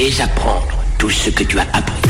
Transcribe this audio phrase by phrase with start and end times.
[0.00, 2.09] désapprendre tout ce que tu as appris.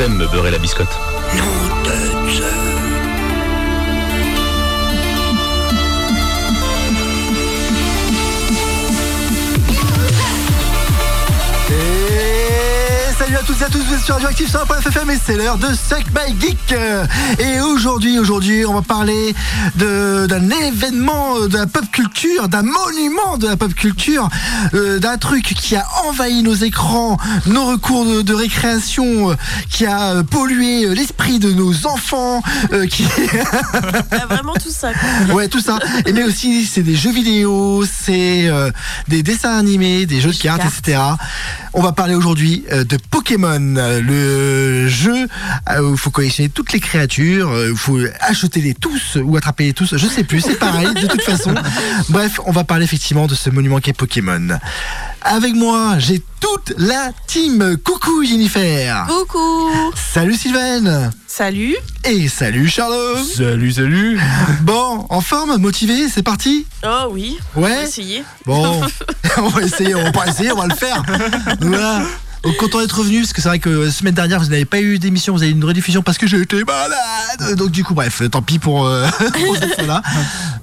[0.00, 0.98] J'aime me beurrer la biscotte.
[13.30, 15.56] Salut à toutes et à tous, vous êtes sur Radioactive sur FM et c'est l'heure
[15.56, 16.74] de Suck My Geek.
[17.38, 19.34] Et aujourd'hui, aujourd'hui, on va parler
[19.76, 24.28] de- d'un événement de la pop culture, d'un monument de la pop culture,
[24.74, 29.34] euh, d'un truc qui a envahi nos écrans, nos recours de, de récréation, euh,
[29.70, 33.04] qui a euh, pollué l'esprit de nos enfants, euh, qui
[34.10, 34.92] Ah, vraiment tout ça.
[34.92, 35.34] quoi.
[35.34, 35.78] Ouais, tout ça.
[36.06, 38.50] Et mais aussi, c'est des jeux vidéo, c'est
[39.08, 40.62] des dessins animés, des jeux de cartes.
[40.78, 40.98] etc.
[41.72, 45.28] On va parler aujourd'hui euh, de Pokémon, euh, le jeu
[45.68, 49.64] euh, où il faut collectionner toutes les créatures, il faut acheter les tous ou attraper
[49.64, 51.54] les tous, je sais plus, c'est pareil de toute façon.
[52.08, 54.58] Bref, on va parler effectivement de ce monument qu'est Pokémon.
[55.22, 57.76] Avec moi, j'ai toute la team.
[57.84, 59.06] Coucou Jennifer.
[59.06, 59.70] Coucou.
[59.94, 61.10] Salut Sylvain.
[61.34, 61.76] Salut.
[62.04, 63.24] Et salut Charlotte.
[63.24, 64.18] Salut, salut.
[64.62, 67.38] Bon, en forme, motivé, c'est parti Oh oui.
[67.54, 67.84] On va Ouais.
[67.84, 68.24] essayer.
[68.46, 68.80] Bon,
[69.38, 71.00] on va essayer, on va pas essayer, on va le faire.
[71.60, 72.02] Voilà.
[72.42, 74.80] Donc, content d'être revenu parce que c'est vrai que la semaine dernière vous n'avez pas
[74.80, 77.56] eu d'émission, vous avez eu une rediffusion parce que j'ai été malade.
[77.56, 79.06] Donc du coup bref, tant pis pour, euh,
[79.44, 80.02] pour cette fois-là.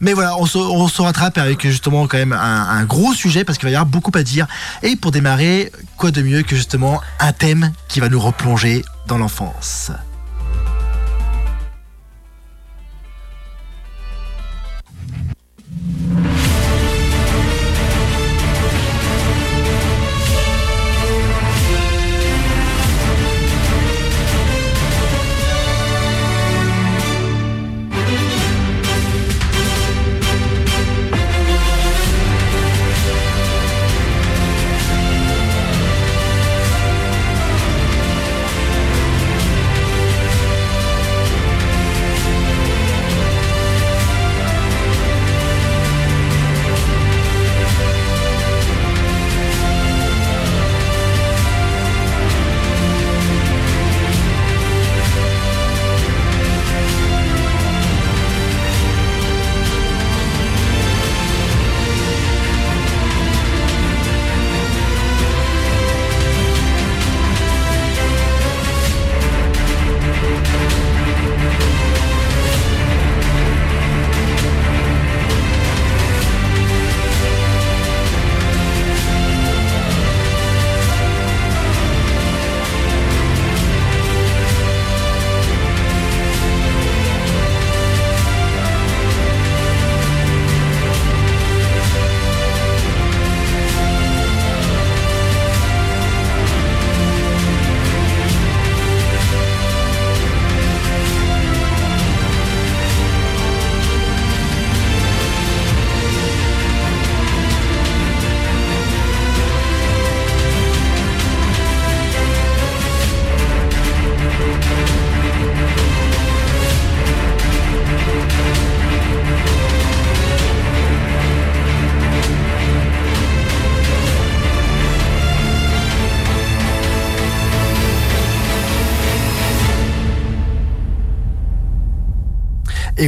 [0.02, 3.46] Mais voilà, on se, on se rattrape avec justement quand même un, un gros sujet
[3.46, 4.48] parce qu'il va y avoir beaucoup à dire.
[4.84, 9.18] Et pour démarrer, quoi de mieux que justement un thème qui va nous replonger dans
[9.18, 9.92] l'enfance?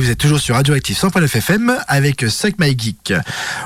[0.10, 3.14] Vous êtes toujours sur Radioactive 100.9 FM avec Suck My Geek.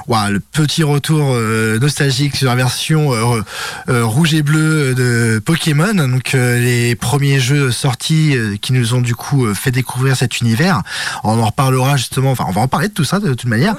[0.07, 3.41] Waouh, le petit retour euh, nostalgique sur la version euh,
[3.87, 5.93] euh, rouge et bleu de Pokémon.
[5.93, 10.17] Donc euh, les premiers jeux sortis euh, qui nous ont du coup euh, fait découvrir
[10.17, 10.81] cet univers.
[11.23, 13.77] On en reparlera justement, enfin on va en parler de tout ça de toute manière.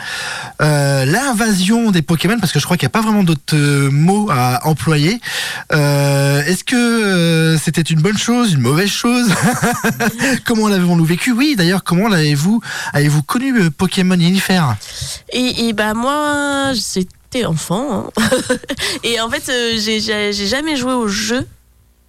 [0.62, 3.90] Euh, L'invasion des Pokémon, parce que je crois qu'il n'y a pas vraiment d'autres euh,
[3.90, 5.20] mots à employer.
[5.74, 9.28] Euh, Est-ce que euh, c'était une bonne chose, une mauvaise chose?
[10.46, 11.30] Comment l'avons-nous vécu?
[11.30, 12.53] Oui, d'ailleurs, comment l'avez-vous
[12.92, 14.62] avez-vous connu euh, Pokémon Yennefer
[15.32, 18.06] Et, et bah moi, j'étais enfant.
[18.18, 18.22] hein.
[19.02, 21.46] et en fait, euh, j'ai j'ai- j'ai jamais joué au jeu.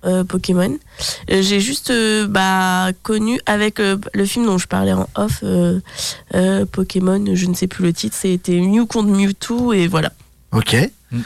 [0.06, 0.78] euh, Pokémon.
[1.32, 5.40] Euh, J'ai juste euh, bah, connu avec euh, le film dont je parlais en off,
[5.42, 5.80] euh,
[6.36, 10.12] euh, Pokémon, je ne sais plus le titre, c'était Mew contre Mewtwo et voilà.
[10.52, 10.76] Ok.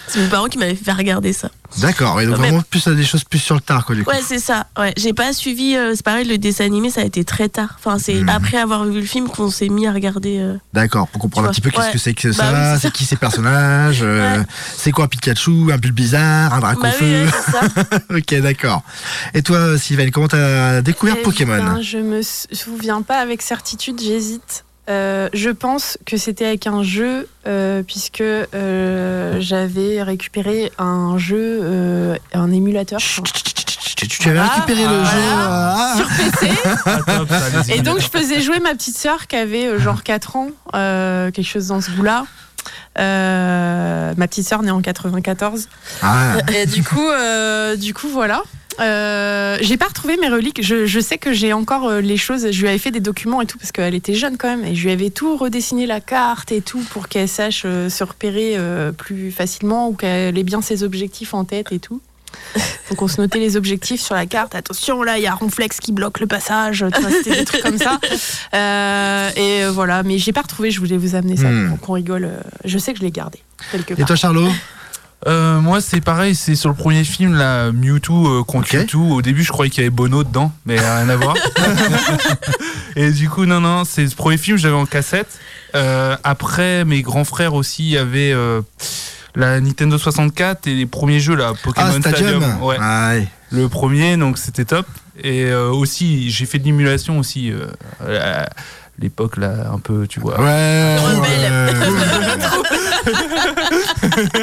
[0.07, 1.49] C'est mes parents qui m'avaient fait regarder ça.
[1.77, 2.19] D'accord.
[2.19, 2.49] Et donc Quand même.
[2.51, 4.09] vraiment plus euh, des choses plus sur le tard, quoi, du coup.
[4.09, 4.65] Ouais, c'est ça.
[4.77, 5.75] Ouais, j'ai pas suivi.
[5.75, 7.75] euh, c'est pareil, le dessin animé, ça a été très tard.
[7.77, 8.29] Enfin, c'est Mhm.
[8.29, 10.39] après avoir vu le film qu'on s'est mis à regarder.
[10.39, 12.51] euh, D'accord, pour comprendre un Tu petit peu vois, qu'est-ce que c'est que Bah ça,
[12.51, 12.91] oui, c'est c'est ça.
[12.91, 14.45] qui ces personnages, euh, Ouais.
[14.77, 17.05] c'est quoi un Pikachu, un Bulbizarre, un Bah oui, Dracofeu.
[17.05, 17.99] ouais, c'est ça.
[18.09, 18.83] ok, d'accord.
[19.35, 23.99] Et toi, Sylvain, comment t'as découvert Eh Pokémon bien, Je me souviens pas avec certitude,
[24.01, 24.65] j'hésite.
[24.89, 32.17] Euh, je pense que c'était avec un jeu, euh, puisque euh, j'avais récupéré un jeu,
[32.33, 33.23] un émulateur Chut,
[33.95, 35.19] Tu avais Ah, récupéré le jeu.
[35.31, 36.51] ah, sur PC.
[36.85, 37.77] Ah, ça, allez-y.
[37.77, 41.67] Et donc, je faisais jouer ma petite sœur qui avait genre 4 ans, quelque chose
[41.67, 42.25] dans ce goût-là.
[42.97, 45.67] Ma petite sœur née en 94.
[46.01, 47.09] ah, Et du coup,
[47.77, 48.41] du coup, voilà.
[48.79, 50.63] Euh, j'ai pas retrouvé mes reliques.
[50.63, 52.51] Je, je sais que j'ai encore euh, les choses.
[52.51, 54.65] Je lui avais fait des documents et tout parce qu'elle était jeune quand même.
[54.65, 58.03] Et je lui avais tout redessiné la carte et tout pour qu'elle sache euh, se
[58.03, 58.57] repérer
[58.97, 62.01] plus facilement ou qu'elle ait bien ses objectifs en tête et tout.
[62.89, 64.53] Donc on se notait les objectifs sur la carte.
[64.55, 66.85] Attention, là, il y a Ronflex qui bloque le passage.
[67.23, 67.99] C'était des trucs comme ça.
[68.53, 70.03] Euh, et voilà.
[70.03, 70.71] Mais j'ai pas retrouvé.
[70.71, 71.69] Je voulais vous amener ça Hmm.
[71.69, 72.29] pour qu'on rigole.
[72.65, 73.39] Je sais que je l'ai gardé
[73.71, 74.47] quelque Et toi, Charlot?
[75.27, 78.73] Euh, moi, c'est pareil, c'est sur le premier film, là, Mewtwo euh, contre.
[78.73, 79.15] Mewtwo.
[79.15, 81.35] Au début, je croyais qu'il y avait Bono dedans, mais rien à voir.
[82.95, 85.27] et du coup, non, non, c'est ce premier film, j'avais en cassette.
[85.75, 88.61] Euh, après, mes grands frères aussi avaient euh,
[89.35, 92.43] la Nintendo 64 et les premiers jeux, là, Pokémon Ah, Stadium.
[92.61, 93.27] Ouais, ouais.
[93.51, 94.87] le premier, donc c'était top.
[95.21, 97.51] Et euh, aussi, j'ai fait de l'émulation aussi.
[97.51, 98.45] euh,
[98.99, 100.39] l'époque, là, un peu, tu vois.
[100.39, 100.97] Ouais.
[100.97, 101.75] Rebelle.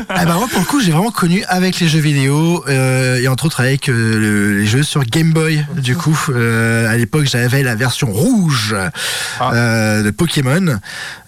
[0.09, 3.29] Ah bah moi pour le coup j'ai vraiment connu avec les jeux vidéo euh, et
[3.29, 7.27] entre autres avec euh, le- les jeux sur Game Boy du coup euh, à l'époque
[7.27, 8.75] j'avais la version rouge
[9.41, 9.53] Ah.
[9.55, 10.79] euh, de Pokémon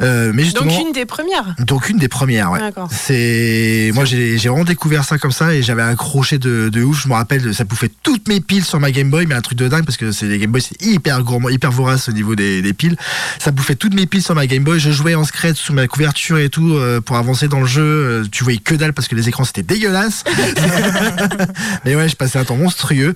[0.01, 1.55] euh, mais justement Donc une des premières.
[1.59, 2.61] donc une des premières ouais.
[2.91, 7.03] C'est moi j'ai j'ai vraiment découvert ça comme ça et j'avais accroché de, de ouf.
[7.05, 9.59] Je me rappelle ça bouffait toutes mes piles sur ma Game Boy mais un truc
[9.59, 12.35] de dingue parce que c'est les Game Boy c'est hyper gourmand, hyper vorace au niveau
[12.35, 12.97] des, des piles.
[13.39, 14.79] Ça bouffait toutes mes piles sur ma Game Boy.
[14.79, 18.18] Je jouais en secret sous ma couverture et tout euh, pour avancer dans le jeu.
[18.19, 20.25] Euh, Tu voyais que dalle parce que les écrans c'était dégueulasse.
[21.85, 23.15] mais ouais je passais un temps monstrueux.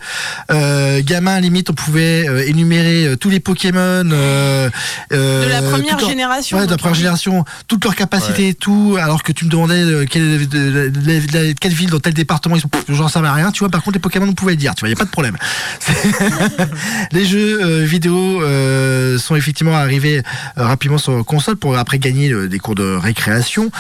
[0.51, 3.79] Euh, gamin limite on pouvait euh, énumérer euh, tous les Pokémon
[4.13, 4.71] euh,
[5.13, 6.59] euh, De la première génération.
[6.59, 9.83] Ouais, de la première génération, toutes leurs capacités et tout, alors que tu me demandais
[9.83, 13.09] euh, quelle, de- de- de- de- quelle ville dans tel département ils sont, pff, j'en
[13.09, 13.69] savais rien, tu vois.
[13.71, 15.11] Par contre, les Pokémon, on pouvait le dire, tu vois, il y a pas de
[15.11, 15.37] problème.
[17.13, 20.19] les jeux euh, vidéo euh, sont effectivement arrivés
[20.59, 23.71] euh, rapidement sur console pour après gagner euh, des cours de récréation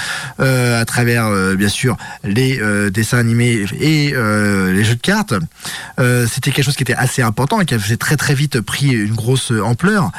[0.40, 5.00] euh, à travers, euh, bien sûr, les euh, dessins animés et euh, les jeux de
[5.00, 5.34] cartes.
[6.28, 9.14] C'était quelque chose qui était assez important et qui avait très très vite pris une
[9.14, 10.10] grosse ampleur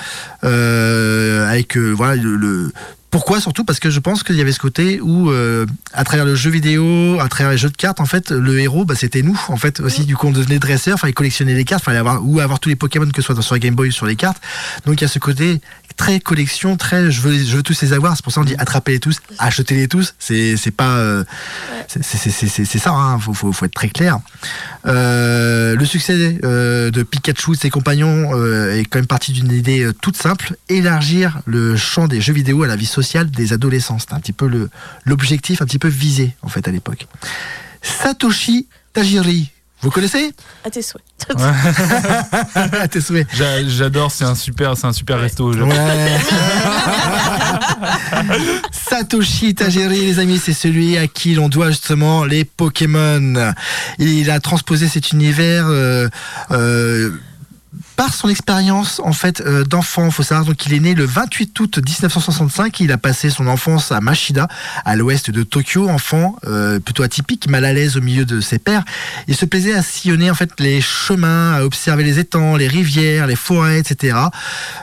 [0.44, 2.72] avec voilà le, le-
[3.12, 3.64] pourquoi surtout?
[3.64, 6.50] Parce que je pense qu'il y avait ce côté où euh, à travers le jeu
[6.50, 9.56] vidéo, à travers les jeux de cartes, en fait, le héros, bah, c'était nous, en
[9.56, 10.06] fait aussi.
[10.06, 12.76] Du coup, on devenait dresseur, fallait collectionner les cartes, fallait avoir ou avoir tous les
[12.76, 14.42] Pokémon que ce soit sur la Game Boy ou sur les cartes.
[14.88, 15.62] Donc il y a ce côté
[15.96, 18.16] très collection, très je veux, je veux tous les avoir.
[18.16, 20.16] C'est pour ça qu'on dit attrapez-les tous, achetez-les tous.
[20.20, 21.24] C'est c'est pas euh,
[21.88, 22.92] c'est- ça.
[22.92, 24.20] Hein, faut, faut faut être très clair.
[24.86, 29.52] Euh, le succès euh, de Pikachu et ses compagnons euh, est quand même parti d'une
[29.52, 34.00] idée toute simple élargir le champ des jeux vidéo à la vie sociale des adolescents.
[34.00, 34.50] C'était un petit peu
[35.06, 37.08] l'objectif, un petit peu visé en fait à l'époque.
[37.82, 39.52] Satoshi Tajiri,
[39.84, 40.32] vous connaissez
[40.66, 41.04] À tes souhaits.
[42.56, 43.28] À tes souhaits.
[43.34, 45.70] J'a- J'adore, c'est un super, c'est un super resto au Japon.
[45.70, 45.74] Ouais.
[48.72, 53.54] Satoshi Tajiri, les amis, c'est celui à qui l'on doit justement les Pokémon.
[54.00, 56.08] Il a transposé cet univers euh,
[56.52, 57.12] euh,
[57.96, 60.10] par son expérience en fait euh, d'enfant.
[60.12, 62.80] Faut donc qu'il est né le 28 août 1965.
[62.80, 64.48] Il a passé son enfance à Mashida,
[64.86, 65.90] à l'ouest de Tokyo.
[65.90, 68.84] Enfant euh, plutôt atypique, mal à l'aise au milieu de ses pairs.
[69.28, 73.28] Il se plaisait à sillonner en fait les chemins, à observer les étangs, les rivières,
[73.28, 74.18] les forêts, etc.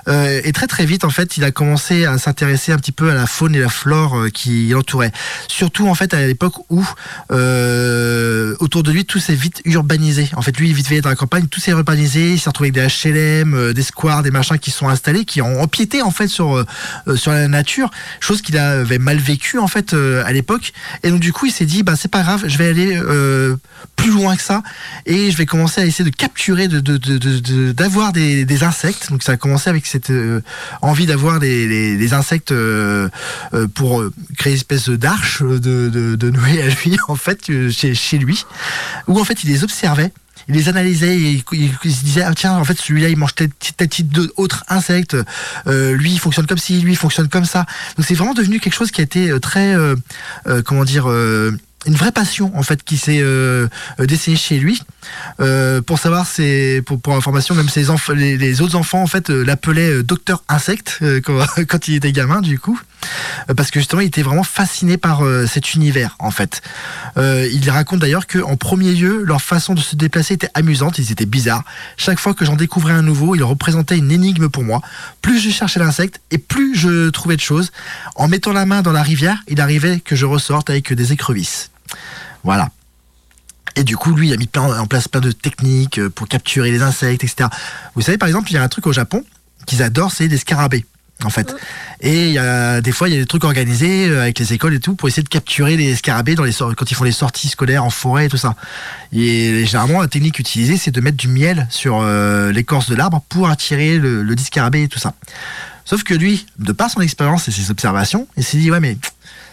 [0.08, 3.10] Euh, et très très vite en fait, il a commencé à s'intéresser un petit peu
[3.10, 5.12] à la faune et la flore qui l'entourait.
[5.48, 6.86] Surtout en fait à l'époque où
[8.60, 10.28] autour de lui tout s'est vite urbanisé.
[10.36, 12.32] En fait, lui il vivait dans la campagne, tout s'est urbanisé.
[12.32, 15.42] Il s'est retrouvé avec des HLM, euh, des squares, des machins qui sont installés, qui
[15.42, 16.66] ont empiété en fait sur euh,
[17.08, 17.90] euh, sur la nature,
[18.20, 20.72] chose qu'il avait mal vécu en fait à l'époque.
[21.02, 23.00] Et donc du coup, il s'est dit bah c'est pas grave, je vais aller
[23.96, 24.62] plus loin que ça
[25.06, 29.10] et je vais commencer à essayer de capturer, de d'avoir des, insectes.
[29.10, 30.12] Donc ça a commencé avec cette
[30.82, 32.54] envie d'avoir des, insectes
[33.74, 34.04] pour
[34.38, 38.44] créer une espèce d'arche de, de, de Noé à lui en fait chez, chez lui,
[39.06, 40.12] où en fait il les observait
[40.48, 43.50] il les analysait il, il- se disait ah, tiens en fait celui-là il mange tel
[43.88, 45.16] type d'autres insectes.
[45.66, 47.66] Euh, lui il fonctionne comme ci lui il fonctionne comme ça.
[47.96, 49.96] Donc c'est vraiment devenu quelque chose qui a été euh, très euh,
[50.46, 51.56] euh, comment dire euh,
[51.86, 53.68] une vraie passion en fait qui s'est euh,
[53.98, 54.82] dessinée chez lui
[55.40, 59.30] Euh, pour savoir c'est pour, pour information même ses enfants les, autres enfants en fait
[59.30, 62.78] euh, l'appelaient euh, docteur insecte euh, quand, quand il était gamin du coup
[63.48, 66.60] Euh, parce que justement il était vraiment fasciné par cet univers en fait
[67.16, 71.10] il raconte d'ailleurs que en premier lieu, leur façon de se déplacer était amusante, ils
[71.12, 71.64] étaient bizarres.
[71.96, 74.80] Chaque fois que j'en découvrais un nouveau, il représentait une énigme pour moi.
[75.22, 77.72] Plus je cherchais l'insecte et plus je trouvais de choses.
[78.14, 81.69] En mettant la main dans la rivière, il arrivait que je ressorte avec des écrevisses.
[82.44, 82.70] Voilà.
[83.76, 86.26] Et du coup, lui, il a mis plein- en place plein de techniques euh, pour
[86.28, 87.48] capturer les insectes, etc.
[87.94, 89.24] Vous savez, par exemple, il y a un truc au Japon
[89.66, 90.84] qu'ils adorent, c'est des scarabées.
[91.22, 91.54] En fait.
[92.00, 94.54] Et il y a, des fois, il y a des trucs organisés euh, avec les
[94.54, 97.12] écoles et tout pour essayer de capturer les scarabées dans les quand ils font les
[97.12, 98.56] sorties scolaires en forêt et tout ça.
[99.12, 103.22] Et généralement, la technique utilisée, c'est de mettre du miel sur euh, l'écorce de l'arbre
[103.28, 105.12] pour attirer le, le dit scarabée et tout ça.
[105.84, 108.96] Sauf que lui, de par son expérience et ses observations, il s'est dit ouais mais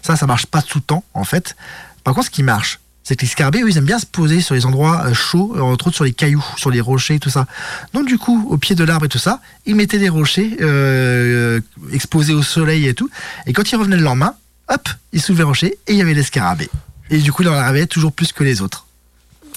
[0.02, 1.58] ça, ça marche pas tout le temps en fait.
[2.08, 4.40] Par contre, ce qui marche, c'est que les scarabées, eux, ils aiment bien se poser
[4.40, 7.20] sur les endroits euh, chauds, euh, entre autres sur les cailloux, sur les rochers et
[7.20, 7.48] tout ça.
[7.94, 11.60] Donc du coup, au pied de l'arbre et tout ça, ils mettaient des rochers euh,
[11.92, 13.10] exposés au soleil et tout.
[13.46, 14.36] Et quand ils revenaient le lendemain,
[14.70, 16.70] hop, ils soulevaient le rocher et il y avait les scarabées.
[17.10, 18.88] Et du coup, il en arrivait toujours plus que les autres.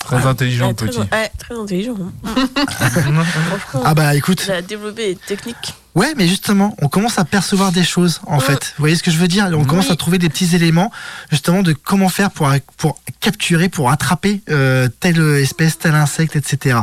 [0.01, 0.99] Très intelligent, Ouais, très, petit.
[0.99, 1.95] ouais, très intelligent.
[3.85, 5.75] Ah bah écoute, il a développé des techniques.
[5.97, 8.75] Ouais, mais justement, on commence à percevoir des choses, en fait.
[8.77, 9.51] Vous voyez ce que je veux dire?
[9.53, 9.93] On commence Oui.
[9.93, 10.93] à trouver des petits éléments,
[11.31, 16.79] justement, de comment faire pour, pour capturer, pour attraper euh, telle espèce, tel insecte, etc.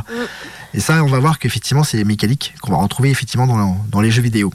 [0.73, 4.11] Et ça, on va voir qu'effectivement, c'est mécanique qu'on va retrouver effectivement dans, dans les
[4.11, 4.51] jeux vidéo.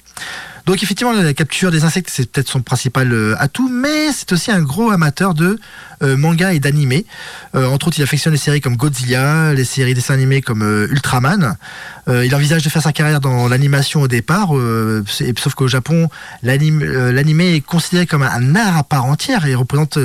[0.65, 4.53] Donc effectivement, la capture des insectes, c'est peut-être son principal euh, atout, mais c'est aussi
[4.53, 5.59] un gros amateur de
[6.05, 7.05] euh, manga et d'animé.
[7.57, 10.87] Euh, entre autres, il affectionne les séries comme Godzilla, les séries dessins animés comme euh,
[10.91, 11.57] Ultraman.
[12.09, 14.49] Il envisage de faire sa carrière dans l'animation au départ,
[15.37, 16.09] sauf qu'au Japon,
[16.43, 19.99] l'anim- l'animé est considéré comme un art à part entière et représente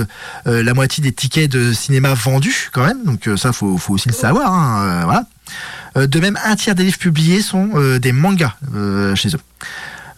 [0.45, 3.03] la moitié des tickets de cinéma vendus quand même.
[3.03, 4.53] Donc ça, faut, faut aussi le savoir.
[4.53, 5.25] hein,
[5.95, 8.53] de même, un tiers des livres publiés sont des mangas
[9.15, 9.39] chez eux.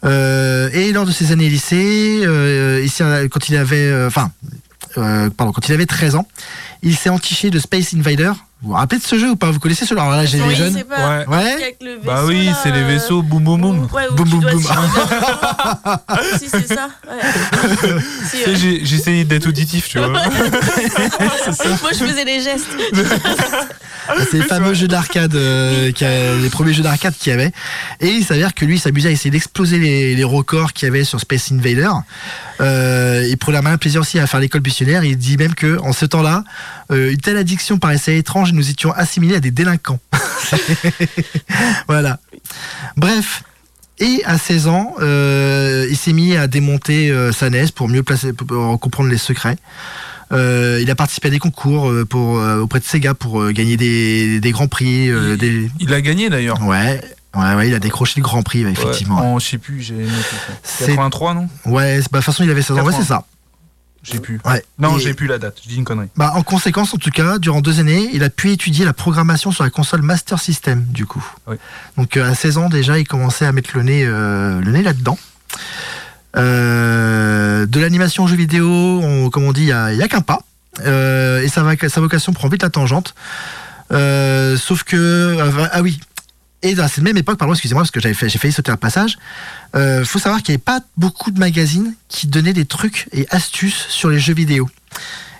[0.05, 4.31] Euh, et lors de ses années lycée, euh, ici, euh, quand il avait, enfin,
[4.95, 6.27] pardon, quand il avait 13 ans,
[6.81, 8.31] il s'est entiché de Space Invader.
[8.61, 9.51] Vous vous rappelez de ce jeu ou pas?
[9.51, 10.73] Vous connaissez ce jeu Alors là, j'ai Oui, les jeunes.
[10.73, 11.25] c'est pas- Ouais.
[11.27, 11.51] Ouais.
[11.53, 13.87] avec le vaisseau, Bah oui, c'est les euh, vaisseaux, boum boum boum.
[13.87, 14.61] Boum, boum, boum.
[16.39, 16.89] si, c'est ça.
[17.09, 17.95] Ouais.
[18.55, 20.07] J'ai- essayé d'être auditif, tu vois.
[20.09, 20.21] Moi,
[21.93, 22.67] je faisais les gestes.
[24.31, 25.91] C'est les fameux jeux d'arcade, euh,
[26.41, 27.51] les premiers jeux d'arcade qu'il y avait.
[28.01, 30.89] Et il s'avère que lui, il s'amusait à essayer d'exploser les, les records qu'il y
[30.89, 31.89] avait sur Space Invader.
[32.59, 35.03] Euh, il prenait un malin plaisir aussi à faire l'école buissonnière.
[35.05, 36.43] Il dit même que en ce temps-là,
[36.91, 39.99] euh, une telle addiction paraissait étrange et nous étions assimilés à des délinquants.
[41.87, 42.19] voilà.
[42.97, 43.43] Bref.
[44.01, 48.01] Et à 16 ans, euh, il s'est mis à démonter euh, sa NES pour mieux
[48.01, 49.57] placer, pour, comprendre les secrets.
[50.31, 54.51] Euh, il a participé à des concours pour, auprès de Sega pour gagner des, des
[54.51, 55.09] grands prix.
[55.09, 55.69] euh, des...
[55.79, 56.61] Il a gagné d'ailleurs.
[56.65, 57.01] Ouais,
[57.35, 59.19] ouais, ouais, il a décroché le grand prix, effectivement.
[59.19, 60.53] Ouais, en, je sais plus, j'ai noté ça.
[60.63, 61.49] C'est- 83, non?
[61.65, 63.25] Ouais, bah, de toute façon, il avait 16 ans, ouais, c'est ça.
[64.03, 64.39] J'ai plus.
[64.45, 64.63] Ouais.
[64.77, 66.07] Non, Et- j'ai plus la date, je dis une connerie.
[66.15, 69.51] Bah, en conséquence, en tout cas, durant deux années, il a pu étudier la programmation
[69.51, 71.25] sur la console Master System, du coup.
[71.47, 71.57] Oui.
[71.97, 74.83] Donc, euh, à 16 ans, déjà, il commençait à mettre le nez, euh, le nez
[74.83, 75.17] là-dedans.
[76.37, 78.67] Euh, de l'animation aux jeux vidéo,
[79.03, 80.39] on- comme on dit, il n'y a, qu'un pas.
[80.85, 83.15] Euh, et sa, sa vocation prend vite la tangente.
[83.91, 85.37] Euh, sauf que.
[85.71, 85.99] ah oui.
[86.61, 89.17] Et dans cette même époque, pardon, excusez-moi, parce que j'avais j'ai failli sauter un passage.
[89.75, 93.25] Euh, faut savoir qu'il n'y avait pas beaucoup de magazines qui donnaient des trucs et
[93.29, 94.69] astuces sur les jeux vidéo.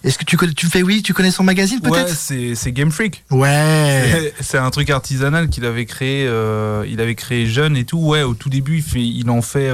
[0.06, 2.16] Est-ce que tu connais, tu me fais oui, tu connais son magazine Ouais, peut-être?
[2.16, 3.26] c'est c'est Game Freak.
[3.32, 4.34] Ouais.
[4.40, 7.98] C'est- un truc artisanal qu'il avait créé, euh, il avait créé jeune et tout.
[8.00, 9.70] Ouais, au tout début, il, fait, il en fait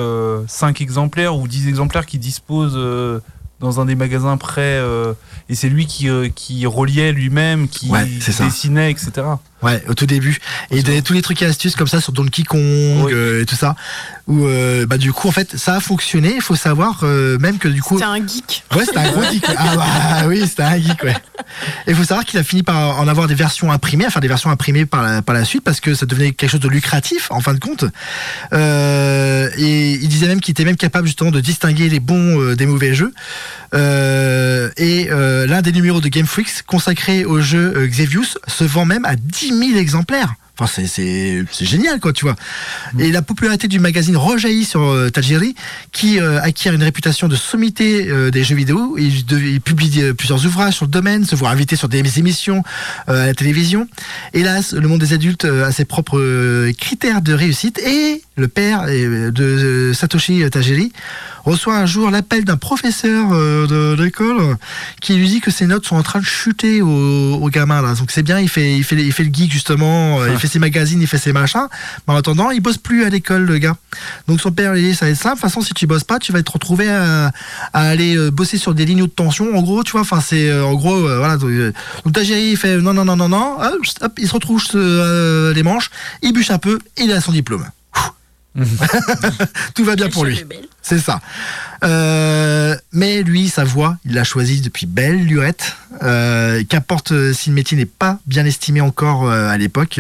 [0.47, 3.19] 5 exemplaires ou 10 exemplaires qu'il dispose euh,
[3.59, 4.61] dans un des magasins prêts.
[4.81, 5.13] euh,
[5.47, 9.11] et c'est lui qui, euh, qui reliait lui-même, qui Ouais, dessinait, etc.
[9.61, 10.37] Ouais, au tout début.
[10.69, 12.59] Et il donnait tous les trucs et astuces comme ça sur Donkey Kong
[13.05, 13.13] Oui.
[13.13, 13.75] euh, et tout ça.
[14.27, 16.33] Où euh, bah du coup en fait ça a fonctionné.
[16.35, 18.63] Il faut savoir euh, même que du coup C'est un geek.
[18.75, 19.43] Ouais, c'était un gros geek.
[19.57, 19.85] Ah bah
[20.27, 21.15] oui, c'était un geek, ouais.
[21.87, 24.21] Et il faut savoir qu'il a fini par en avoir des versions imprimées, à faire
[24.21, 26.67] des versions imprimées par la, par la suite, parce que ça devenait quelque chose de
[26.67, 27.85] lucratif, en fin de compte.
[28.53, 32.55] Euh, et il disait même qu'il était même capable justement de distinguer les bons euh,
[32.55, 33.13] des mauvais jeux.
[33.73, 38.63] Euh, et euh, l'un des numéros de Game Freaks consacré au jeu euh, Xevious se
[38.63, 40.33] vend même à 10 000 exemplaires.
[40.57, 42.37] Enfin, c'est- c'est c'est génial, quoi, tu vois.
[42.97, 45.53] Et la popularité du magazine rejaillit sur euh, Tajiri,
[45.91, 48.95] qui euh, acquiert une réputation de sommité euh, des jeux vidéo.
[48.97, 52.19] Il, de- il publie euh, plusieurs ouvrages sur le domaine, se voit invité sur des
[52.19, 52.63] émissions
[53.07, 53.89] à la télévision.
[54.33, 59.31] Hélas, le monde des adultes a ses propres critères de réussite et le père euh,
[59.31, 60.91] de euh, Satoshi Tajiri
[61.43, 64.57] reçoit un jour l'appel d'un professeur euh, de l'école
[64.99, 66.87] qui lui dit que ses notes sont en train de chuter au,
[67.35, 67.93] au gamin là.
[67.93, 70.59] Donc c'est bien, il fait, il fait, il fait le geek justement, il fait ses
[70.59, 71.67] magazines, il fait ses machins.
[72.07, 73.75] Mais en attendant, il bosse plus à l'école le gars.
[74.27, 75.35] Donc son père lui dit ça va être simple.
[75.35, 77.31] De toute façon, si tu bosses pas, tu vas te retrouver à,
[77.73, 79.55] à aller bosser sur des lignes de tension.
[79.55, 80.01] En gros, tu vois.
[80.01, 81.37] Enfin, c'est en gros euh, voilà.
[81.37, 81.71] Donc, euh,
[82.03, 83.57] donc Tajiri il fait non non non non non.
[83.59, 85.89] Hop, hop, il se retrouve euh, les manches,
[86.21, 87.65] il bûche un peu, et il a son diplôme.
[89.75, 90.43] Tout va bien pour lui.
[90.81, 91.19] C'est ça.
[91.83, 95.75] Euh, mais lui, sa voix, il l'a choisie depuis belle lurette.
[96.03, 99.99] Euh, Qu'importe si le métier n'est pas bien estimé encore euh, à l'époque,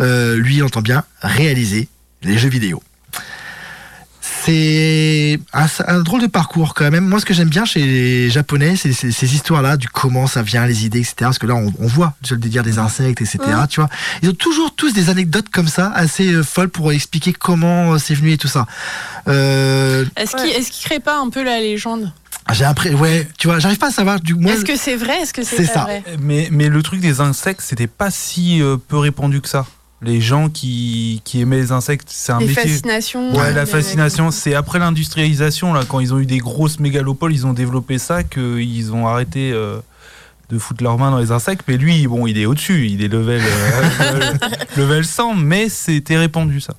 [0.00, 1.88] euh, lui, il entend bien réaliser
[2.22, 2.82] les jeux vidéo.
[4.46, 7.04] C'est un, un drôle de parcours quand même.
[7.04, 10.66] Moi, ce que j'aime bien chez les Japonais, c'est ces histoires-là, du comment ça vient,
[10.66, 11.14] les idées, etc.
[11.20, 13.38] Parce que là, on, on voit je le délire des insectes, etc.
[13.68, 13.88] Tu vois,
[14.22, 17.98] ils ont toujours tous des anecdotes comme ça, assez euh, folles pour expliquer comment euh,
[17.98, 18.66] c'est venu et tout ça.
[19.26, 22.12] Euh, Est-ce qu'il est-ce qu'il crée pas un peu la légende?
[22.52, 24.52] j'ai après, ouais, tu vois, j'arrive pas à savoir du moins.
[24.52, 25.82] Est-ce que c'est vrai Est-ce que c'est ça.
[25.82, 26.04] vrai?
[26.20, 29.66] Mais, mais le truc des insectes, c'était pas si euh, peu répandu que ça.
[30.02, 32.62] Les gens qui, qui aimaient les insectes, c'est un Les métier.
[32.68, 33.32] fascinations.
[33.34, 36.78] Ouais, euh, la les- fascination, c'est après l'industrialisation, là, quand ils ont eu des grosses
[36.80, 39.78] mégalopoles, ils ont développé ça, qu'ils ont arrêté euh,
[40.50, 41.62] de foutre leurs mains dans les insectes.
[41.66, 44.32] Mais lui, bon, il est au-dessus, il est level, euh,
[44.76, 46.74] level 100, mais c'était répandu ça.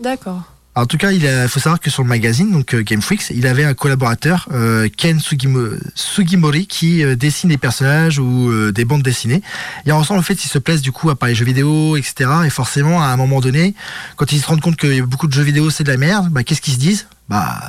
[0.00, 0.42] D'accord.
[0.74, 3.28] En tout cas, il a- faut savoir que sur le magazine, donc euh, Game Freaks,
[3.30, 8.72] il avait un collaborateur, euh, Ken Sugimo- Sugimori, qui euh, dessine des personnages ou euh,
[8.72, 9.42] des bandes dessinées.
[9.84, 12.30] Et ensemble, en fait, ils se plaisent du coup à parler jeux vidéo, etc.
[12.46, 13.74] Et forcément, à un moment donné,
[14.16, 15.98] quand ils se rendent compte qu'il y a beaucoup de jeux vidéo, c'est de la
[15.98, 17.06] merde, bah, qu'est-ce qu'ils se disent?
[17.28, 17.60] Bah,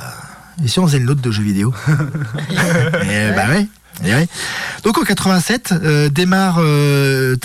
[0.64, 1.74] et si on faisait une note de jeux vidéo?
[3.02, 3.66] Et, Bah ouais.
[4.02, 4.28] et ouais.
[4.82, 7.36] Donc en 87, euh, démarre, euh,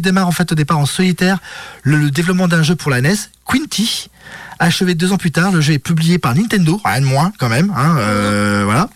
[0.00, 1.38] démarre en fait au départ en solitaire
[1.82, 3.14] le, le développement d'un jeu pour la NES,
[3.46, 4.10] Quinty.
[4.60, 7.48] Achevé deux ans plus tard, le jeu est publié par Nintendo, rien de moins quand
[7.48, 7.72] même.
[7.76, 8.88] Hein, euh, voilà.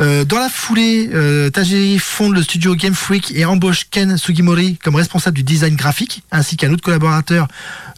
[0.00, 4.76] Euh, dans la foulée, euh, Tajiri fonde le studio Game Freak et embauche Ken Sugimori
[4.76, 7.48] comme responsable du design graphique, ainsi qu'un autre collaborateur,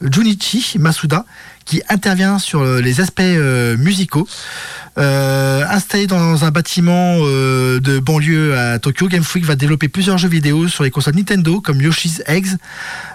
[0.00, 1.24] Junichi Masuda,
[1.64, 3.22] qui intervient sur euh, les aspects
[3.78, 4.28] musicaux.
[4.96, 10.28] Euh, installé dans un bâtiment de banlieue à Tokyo, Game Freak va développer plusieurs jeux
[10.28, 12.56] vidéo sur les consoles Nintendo comme Yoshi's Eggs,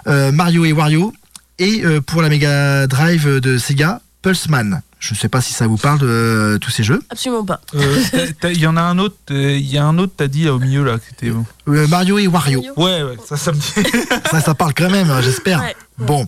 [0.06, 1.12] Mario et Wario,
[1.58, 4.82] et euh, pour la Mega Drive de Sega, Pulseman.
[5.00, 7.02] Je ne sais pas si ça vous parle de euh, tous ces jeux.
[7.10, 7.60] Absolument pas.
[7.74, 8.02] Euh,
[8.44, 10.58] Il y en a un autre, il y a un autre, t'as dit là, au
[10.58, 11.44] milieu là, qui était bon.
[11.68, 12.62] Euh, Mario et Wario.
[12.78, 13.90] Ouais, ouais, ça, ça me dit.
[14.30, 15.60] ça, ça parle quand même, hein, j'espère.
[15.60, 15.76] Ouais.
[15.98, 16.26] Bon,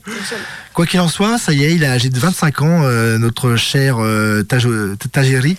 [0.75, 3.57] quoi qu'il en soit, ça y est, il a âgé de 25 ans, euh, notre
[3.57, 4.45] cher euh,
[5.13, 5.57] Tajiri,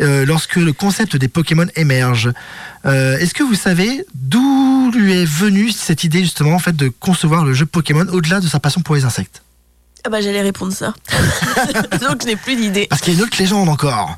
[0.00, 2.30] euh, lorsque le concept des Pokémon émerge.
[2.86, 6.88] Euh, Est-ce que vous savez d'où lui est venue cette idée justement en fait de
[6.88, 9.42] concevoir le jeu Pokémon au-delà de sa passion pour les insectes?
[10.06, 10.94] Ah bah j'allais répondre ça.
[12.00, 12.86] Donc je n'ai plus d'idée.
[12.88, 14.16] Parce qu'il y a une autre légende encore.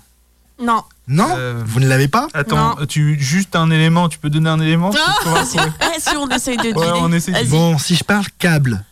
[0.60, 0.82] Non.
[1.08, 1.28] Non?
[1.36, 2.28] Euh, Vous ne l'avez pas?
[2.32, 4.90] Attends, tu juste un élément, tu peux donner un élément?
[4.90, 5.58] Pour savoir si-
[6.00, 6.80] si on essaye de deviner.
[6.80, 7.50] Ouais, on essaye de-.
[7.50, 8.84] Bon, si je parle câble,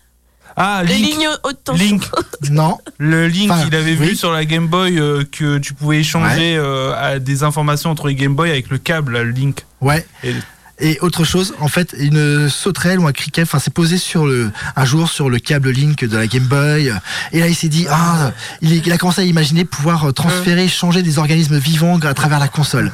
[0.56, 1.06] Ah, Les Link.
[1.12, 1.84] lignes haute tension.
[1.84, 2.04] Link.
[2.50, 2.78] non.
[2.98, 4.08] Le Link, Enfin, il avait oui.
[4.10, 8.06] vu sur la Game Boy euh, que tu pouvais échanger euh, à des informations entre
[8.08, 9.64] les Game Boy avec le câble, là, le Link.
[9.80, 10.06] Ouais.
[10.22, 10.34] Et-
[10.80, 14.50] Et autre chose, en fait, une sauterelle ou un criquet, enfin, c'est posé sur le,
[14.74, 16.92] un jour sur le câble Link de la Game Boy.
[17.32, 20.12] Et là, il s'est dit, ah, il, est- il a commencé à imaginer pouvoir euh,
[20.12, 22.90] transférer, changer des organismes vivants à travers la console.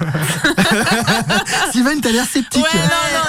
[1.71, 2.63] Steven, t'as l'air sceptique.
[2.65, 2.81] Ouais,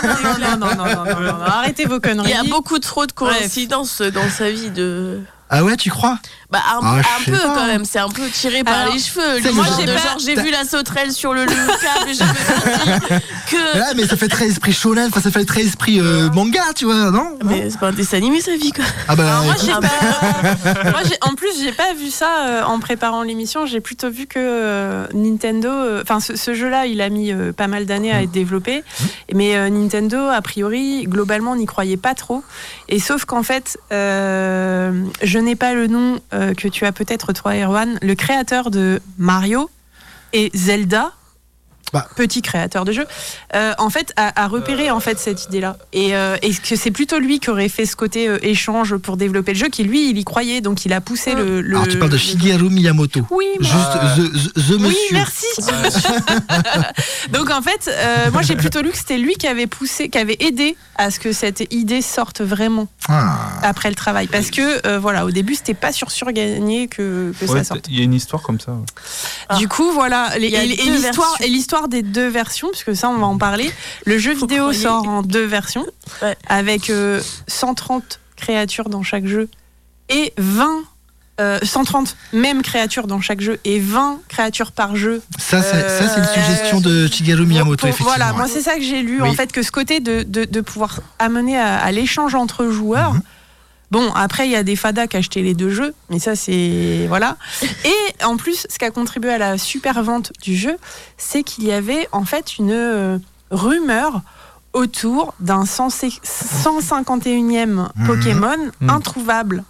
[0.04, 2.32] non, non, non, non, non, non, non, non, non, non, arrêtez vos Il conneries.
[2.32, 5.22] y a beaucoup trop de coïncidences dans sa vie de.
[5.54, 6.18] Ah ouais, tu crois?
[6.50, 7.54] Bah un, Ah, un peu pas.
[7.56, 9.52] quand même, c'est un peu tiré par Alors, les cheveux.
[9.54, 13.22] moi, genre j'ai genre j'ai vu la sauterelle sur le, le câble et j'ai fait
[13.50, 13.78] que.
[13.78, 16.86] Là, mais ça fait très esprit shonen, enfin, ça fait très esprit euh, manga, tu
[16.86, 17.38] vois, non?
[17.46, 18.84] Mais c'est pas un dessin animé sa vie quoi.
[19.08, 20.84] Ah bah, Alors moi, j'ai pas...
[20.92, 23.66] moi, j'ai- en plus, j'ai pas vu ça euh, en préparant l'émission.
[23.66, 27.52] J'ai plutôt vu que euh, Nintendo, euh, enfin, ce, ce jeu-là, il a mis euh,
[27.54, 28.84] pas mal d'années à être développé.
[29.34, 32.44] Mais euh, Nintendo, a priori, globalement, n'y croyait pas trop.
[32.92, 37.32] Et sauf qu'en fait, euh, je n'ai pas le nom euh, que tu as peut-être
[37.32, 39.70] toi, Erwan, le créateur de Mario
[40.34, 41.14] et Zelda.
[41.94, 42.08] Bah.
[42.16, 43.06] Petit créateur de jeu,
[43.56, 46.92] euh, en fait, a, a repéré en fait cette idée-là, et, euh, et que c'est
[46.92, 50.10] plutôt lui qui aurait fait ce côté euh, échange pour développer le jeu, qui lui,
[50.10, 51.62] il y croyait, donc il a poussé le.
[51.62, 53.22] le- alors tu parles de Shigeru Miyamoto.
[53.30, 55.46] Oui, mais- Juste the, the- the oui, merci.
[57.32, 60.18] Donc en fait, euh, moi j'ai plutôt lu que c'était lui qui avait poussé, qui
[60.18, 62.88] avait aidé à ce que cette idée sorte vraiment.
[63.10, 63.60] Ah.
[63.64, 64.28] après le travail.
[64.28, 67.64] Parce que, euh, voilà, au début, c'était pas sur sûr gagné que, que Ouais, ça
[67.64, 67.88] sorte.
[67.90, 68.72] Il y a une histoire comme ça.
[68.72, 68.86] ouais.
[69.50, 69.58] Ah.
[69.58, 73.18] Du coup, voilà, les- Il y a et, l'histoire des deux versions, puisque ça, on
[73.18, 73.72] va en parler.
[74.06, 74.80] Le jeu Faut vidéo croyer.
[74.80, 75.86] sort en deux versions,
[76.22, 76.36] Ouais.
[76.48, 79.50] avec euh, 130 créatures dans chaque jeu
[80.10, 80.84] et 20.
[81.40, 85.24] euh, 130 mêmes créatures dans chaque jeu et 20 créatures par jeu.
[85.40, 88.12] Ça, c'est Euh, ça, c'est une suggestion de Shigeru Miyamoto, Pour- effectivement.
[88.16, 89.30] Voilà, moi c'est ça que j'ai lu Oui.
[89.30, 93.14] en fait que ce côté de, de, de pouvoir amener à, à l'échange entre joueurs.
[93.14, 93.22] Mhm.
[93.92, 97.06] Bon, après il y a des fadas qui achetaient les deux jeux, mais ça c'est
[97.10, 97.36] voilà.
[97.86, 100.78] Et en plus, ce qui a contribué à la super vente du jeu,
[101.18, 103.18] c'est qu'il y avait en fait une euh,
[103.52, 104.22] rumeur
[104.74, 108.08] autour d'un 100 151e Mhm.
[108.08, 108.90] Pokémon Mhm.
[108.90, 109.64] introuvable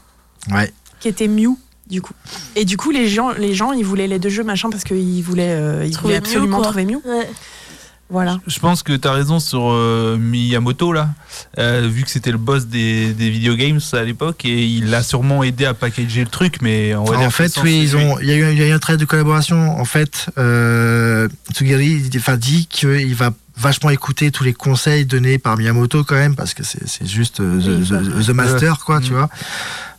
[0.51, 0.71] Ouais.
[0.99, 1.57] qui était Mew
[1.88, 2.13] du coup.
[2.55, 5.23] Et du coup les gens les gens ils voulaient les deux jeux machin parce qu'ils
[5.23, 6.65] voulaient euh, ils Trouver voulaient Mew, absolument quoi.
[6.67, 6.99] trouver Mew.
[7.05, 7.29] Ouais.
[8.12, 8.39] Voilà.
[8.45, 11.10] Je pense que tu as raison sur euh, Miyamoto là,
[11.58, 15.43] Euh, vu que c'était le boss des, des videogames à l'époque et il a sûrement
[15.43, 18.28] aidé à packager le truc, mais on va dire En fait, oui, ils ont, il
[18.28, 19.80] y a eu, il y a eu un travail de collaboration.
[19.80, 22.02] En fait, euh, Tsugiri
[22.38, 26.63] dit qu'il va vachement écouter tous les conseils donnés par Miyamoto quand même, parce que
[26.63, 29.15] c'est c'est juste euh, the, the- the master, quoi, tu Mm.
[29.15, 29.30] vois.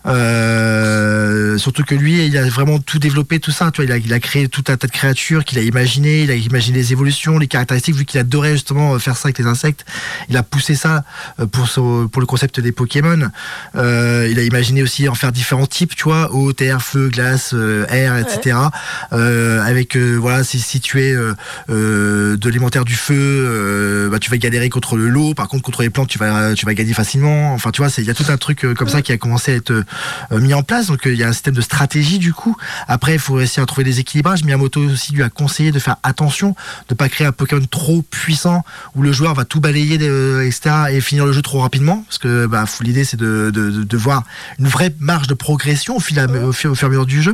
[0.07, 3.71] Euh, surtout que lui, il a vraiment tout développé, tout ça.
[3.71, 6.23] Tu vois, il a, il a créé tout un tas de créatures qu'il a imaginé.
[6.23, 7.95] Il a imaginé les évolutions, les caractéristiques.
[7.97, 9.85] Vu qu'il adorait justement euh, faire ça avec les insectes,
[10.29, 11.05] il a poussé ça
[11.41, 13.29] euh, pour le concept des Pokémon.
[13.77, 17.51] Euh, il a imaginé aussi en faire différents types, tu vois, eau, terre, feu, glace,
[17.55, 18.57] euh, air, etc.
[19.13, 21.13] Avec voilà, si, si tu es
[21.69, 25.35] de l'élémentaire du feu, bah, tu vas galérer contre le lot.
[25.35, 27.55] Par contre, contre les plantes, tu vas tu vas gagner facilement.
[27.55, 29.53] Enfin, tu vois, c'est- il y a tout un truc comme ça qui a commencé
[29.53, 29.85] à être
[30.31, 30.87] mis en place.
[30.87, 32.57] Donc, euh, il y a un système de stratégie du coup.
[32.89, 34.45] Après, il faut réussir à trouver des équilibrages.
[34.45, 36.55] Miyamoto aussi lui a conseillé de faire attention,
[36.89, 40.75] de pas créer un Pokémon trop puissant où le joueur va tout balayer, euh, etc.
[40.91, 42.03] et finir le jeu trop rapidement.
[42.09, 44.25] Parce que bah, l'idée, c'est de, de, de, de voir
[44.59, 47.33] une vraie marge de progression au, fil à- au, fur, et à mesure du jeu.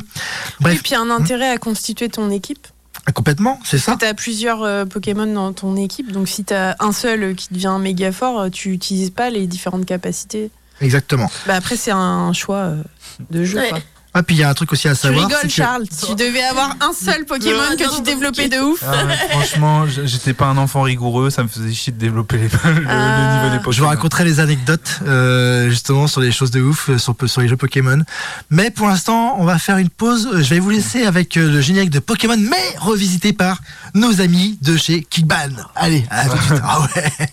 [0.61, 2.67] Bref, Et puis un intérêt à constituer ton équipe.
[3.15, 3.97] complètement, c'est ça.
[3.99, 7.35] Tu as plusieurs euh, Pokémon dans ton équipe, donc si tu as un seul euh,
[7.35, 10.51] qui devient méga fort, euh, tu n'utilises pas les différentes capacités.
[10.81, 11.31] Exactement.
[11.47, 12.83] Bah après, c'est un choix euh,
[13.31, 13.59] de jeu.
[13.59, 13.69] Ouais.
[13.71, 13.79] quoi.
[14.15, 15.27] Ah, puis il y a un truc aussi à Tu savoir.
[15.27, 15.85] rigoles, c'est que- Charles.
[15.87, 18.83] Tu devais avoir un seul Pokémon Non, que non, tu développais de ouf.
[18.85, 22.49] Ah ouais, franchement, j'étais pas un enfant rigoureux, ça me faisait chier de développer les-
[22.65, 23.35] le, le Ah.
[23.45, 23.73] niveau des Pokémon.
[23.73, 27.43] Je vous raconterai les anecdotes euh, justement sur les choses de ouf euh, sur, sur
[27.43, 28.03] les jeux Pokémon.
[28.51, 30.29] Mais pour l'instant, on va faire une pause.
[30.33, 33.59] Je vais vous laisser avec le générique de Pokémon, mais revisité par
[33.95, 35.51] nos amis de chez Kickban.
[35.77, 36.61] Allez, à tout de suite.
[36.65, 37.29] Ah ouais.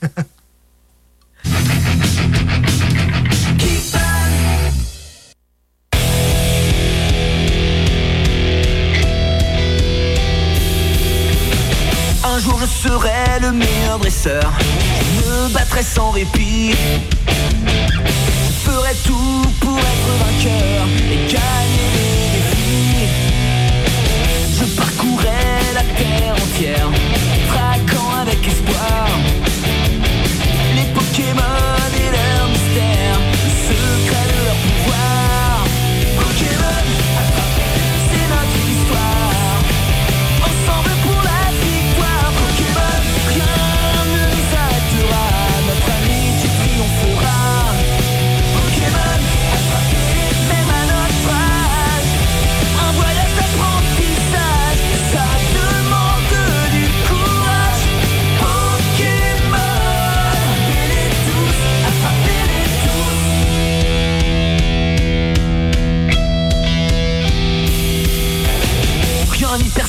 [12.46, 14.54] Jour je serai le meilleur dresseur.
[14.60, 16.76] Je me battrai sans répit.
[17.28, 23.08] Je ferai tout pour être vainqueur et gagner les défis.
[24.60, 26.90] Je parcourrai la terre entière,
[27.50, 29.15] traquant avec espoir.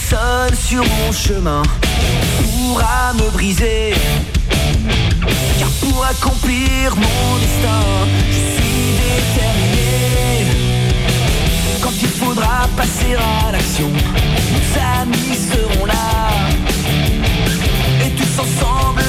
[0.09, 1.63] Personne sur mon chemin
[2.43, 3.95] pourra me briser.
[5.59, 7.83] Car pour accomplir mon destin,
[8.29, 10.47] je suis déterminé.
[11.81, 13.91] Quand il faudra passer à l'action,
[14.53, 16.29] nos amis seront là.
[18.05, 19.06] Et tous ensemble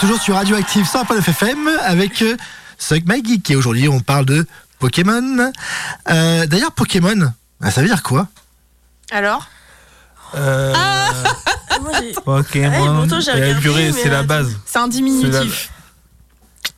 [0.00, 2.34] toujours sur Radioactive 100.9 FM avec euh,
[2.78, 4.46] Suck My Geek et aujourd'hui on parle de
[4.78, 5.52] Pokémon.
[6.08, 8.26] Euh, D'ailleurs Pokémon, bah, ça veut dire quoi?
[9.10, 9.46] Alors?
[10.34, 10.74] Euh,
[11.80, 14.56] Ouais, pourtant, j'ai eh, mais c'est la base.
[14.66, 15.70] C'est un diminutif.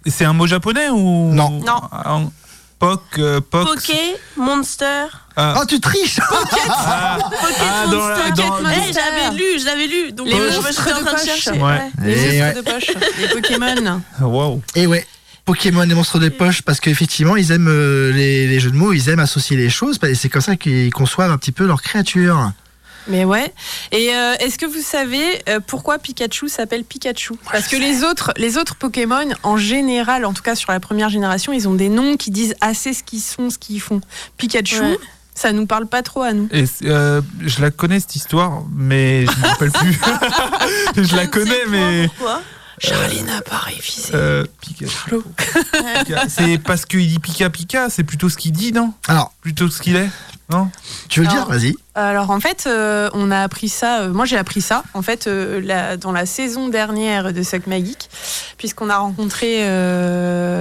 [0.06, 1.60] C'est un mot japonais ou Non.
[1.60, 2.32] Non.
[2.82, 3.40] Ah, Poc, euh.
[3.40, 5.04] Poké, Monster.
[5.36, 8.32] Ah, Oh tu triches ah, ah, la- Monster.
[8.36, 10.12] dans- Pocket Eh, j'avais lu, je l'avais lu.
[10.12, 11.24] Donc Les euh, monstres en de train de poche.
[11.24, 11.50] chercher.
[11.52, 11.58] Ouais.
[11.60, 11.90] ouais.
[12.04, 12.54] Les monstres ouais.
[12.54, 12.90] de poche.
[13.20, 14.00] Les Pokémon.
[14.20, 14.62] Wow.
[14.74, 15.06] Et ouais.
[15.44, 18.92] Pokémon et monstres de poche parce qu'effectivement ils aiment euh, les, les jeux de mots,
[18.92, 21.82] ils aiment associer les choses et c'est comme ça qu'ils conçoivent un petit peu leurs
[21.82, 22.52] créatures.
[23.08, 23.52] Mais ouais.
[23.90, 27.34] Et euh, est-ce que vous savez euh, pourquoi Pikachu s'appelle Pikachu?
[27.50, 31.08] Parce que les autres, les autres Pokémon, en général, en tout cas sur la première
[31.08, 34.00] génération, ils ont des noms qui disent assez ce qu'ils sont, ce qu'ils font.
[34.36, 34.98] Pikachu, Ouais.
[35.34, 36.48] ça nous parle pas trop à nous.
[36.52, 39.98] Et euh, je la connais cette histoire, mais je me rappelle plus.
[41.04, 42.08] je la connais, mais.
[42.08, 42.40] Pourquoi
[42.78, 44.10] Charlie n'a pas révisé.
[44.14, 44.44] Euh.
[46.28, 48.92] C'est parce qu'il dit Pika Pika, c'est plutôt ce qu'il dit, non?
[49.06, 50.08] Alors, Plutôt ce qu'il est?
[50.50, 50.68] Non
[51.08, 51.74] tu veux le dire Alors, Vas-y.
[51.94, 54.00] Alors en fait, euh, on a appris ça.
[54.00, 57.68] euh, moi, j'ai appris ça en fait euh, la- dans la saison dernière de Suck
[57.68, 58.08] Geek,
[58.58, 59.60] puisqu'on a rencontré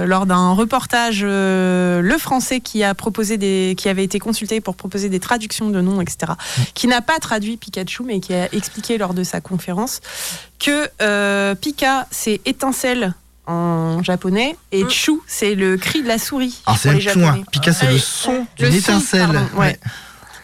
[0.06, 5.08] lors d'un reportage le Français qui a proposé des, qui avait été consulté pour proposer
[5.08, 6.32] des traductions de noms, etc.
[6.74, 10.00] Qui n'a pas traduit Pikachu, mais qui a expliqué lors de sa conférence
[10.58, 13.14] que Pika c'est étincelle
[13.46, 14.90] en japonais et Mm.
[14.90, 16.62] Chu c'est le cri de la souris.
[16.64, 17.00] Pour c'est loin.
[17.00, 17.44] Japonais.
[17.50, 19.20] Pika c'est Ah, le son d'une son, étincelle.
[19.32, 19.78] pardon, ouais.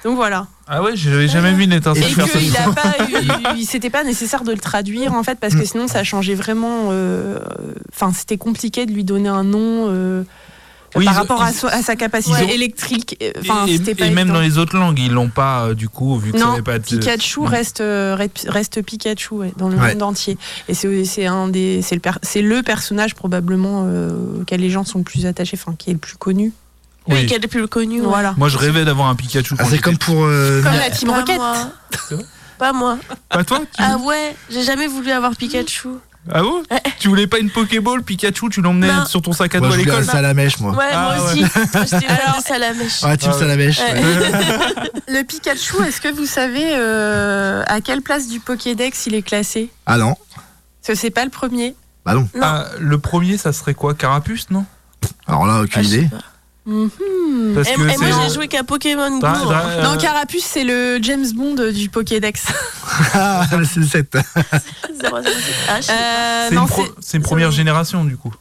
[0.05, 0.47] Donc voilà.
[0.67, 2.39] Ah ouais, j'avais jamais vu une étincelle Et faire ça.
[2.39, 5.67] qu'il a pas eu, c'était pas nécessaire de le traduire en fait parce que Mm.
[5.67, 6.89] sinon ça changeait vraiment.
[6.91, 7.39] euh,
[7.95, 10.23] Enfin, c'était compliqué de lui donner un nom euh,
[10.99, 13.17] Oui, par ont- rapport à, ils- so- à sa capacité ont- électrique.
[13.23, 14.35] euh, Enfin, et, et pas même évident.
[14.35, 16.85] dans les autres langues, ils l'ont pas euh, du coup, vu que Non, pas de.
[16.85, 17.47] Pikachu Mm.
[17.47, 19.93] reste, euh, reste reste Pikachu ouais, dans le Ouais.
[19.95, 20.37] monde entier.
[20.69, 24.11] Et c'est c'est un des c'est le c'est le personnage probablement euh,
[24.43, 26.53] auquel les gens sont le plus attachés, enfin qui est le plus connu.
[27.11, 28.01] Oui, qui est le plus connu.
[28.03, 28.07] ouais.
[28.07, 28.35] Voilà.
[28.37, 29.55] Moi, je rêvais d'avoir un Pikachu.
[29.59, 30.25] Ah, c'est comme pour.
[30.27, 31.39] euh, Comme la Team Pas Rocket.
[32.59, 32.99] Pas moi.
[33.29, 35.89] Pas toi tu- Ah ouais, j'ai jamais voulu avoir Pikachu.
[36.33, 36.63] Ah bon
[36.99, 39.77] Tu voulais pas une Pokéball Pikachu Tu l'emmenais sur ton sac à Moi dos à
[39.79, 40.73] je voulais un l'école salamèche moi.
[40.73, 41.31] Ouais, Ah moi ouais.
[41.33, 41.41] aussi.
[41.41, 43.03] Moi, J'étais fan Alors- Salamèche.
[43.03, 43.41] Ouais, team Ah ouais.
[43.41, 43.79] salamèche.
[43.81, 43.95] Ouais.
[43.95, 44.91] ouais.
[45.09, 49.71] Le Pikachu, est-ce que vous savez euh, à quelle place du Pokédex il est classé?
[49.87, 51.75] Ah non, Parce que c'est pas le premier.
[52.05, 52.29] bah non.
[52.35, 52.41] Non.
[52.43, 53.95] Ah, le premier, ça serait quoi?
[53.95, 54.65] Carapuce, non?
[55.27, 56.09] Alors là, Ah, aucune je sais idée.
[56.69, 57.55] Mhm.
[57.55, 59.27] Parce Et, que et moi j'ai joué qu'à Pokémon Go.
[59.27, 59.51] Hein.
[59.51, 62.45] euh, Non, Carapuce, c'est le James Bond du Pokédex.
[63.15, 64.17] Ah, c'est le 7.
[64.17, 64.59] Ah,
[64.91, 65.19] je sais pas.
[65.93, 66.49] Euh,
[67.01, 68.33] c'est une, pro- première génération du coup.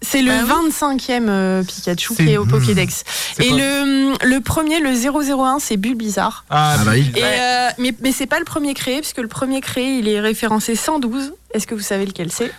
[0.00, 2.50] c'est le Ah oui 25e euh, Pikachu qui est au Hmm.
[2.50, 3.04] Pokédex.
[3.38, 6.44] Et pas- le, le premier, le 001, c'est Bulbizarre.
[6.50, 7.10] Ah, Ah bah oui.
[7.14, 10.20] Et euh, mais mais c'est pas le premier créé, puisque le premier créé, il est
[10.20, 11.32] référencé 112.
[11.54, 12.52] Est-ce que vous savez lequel c'est?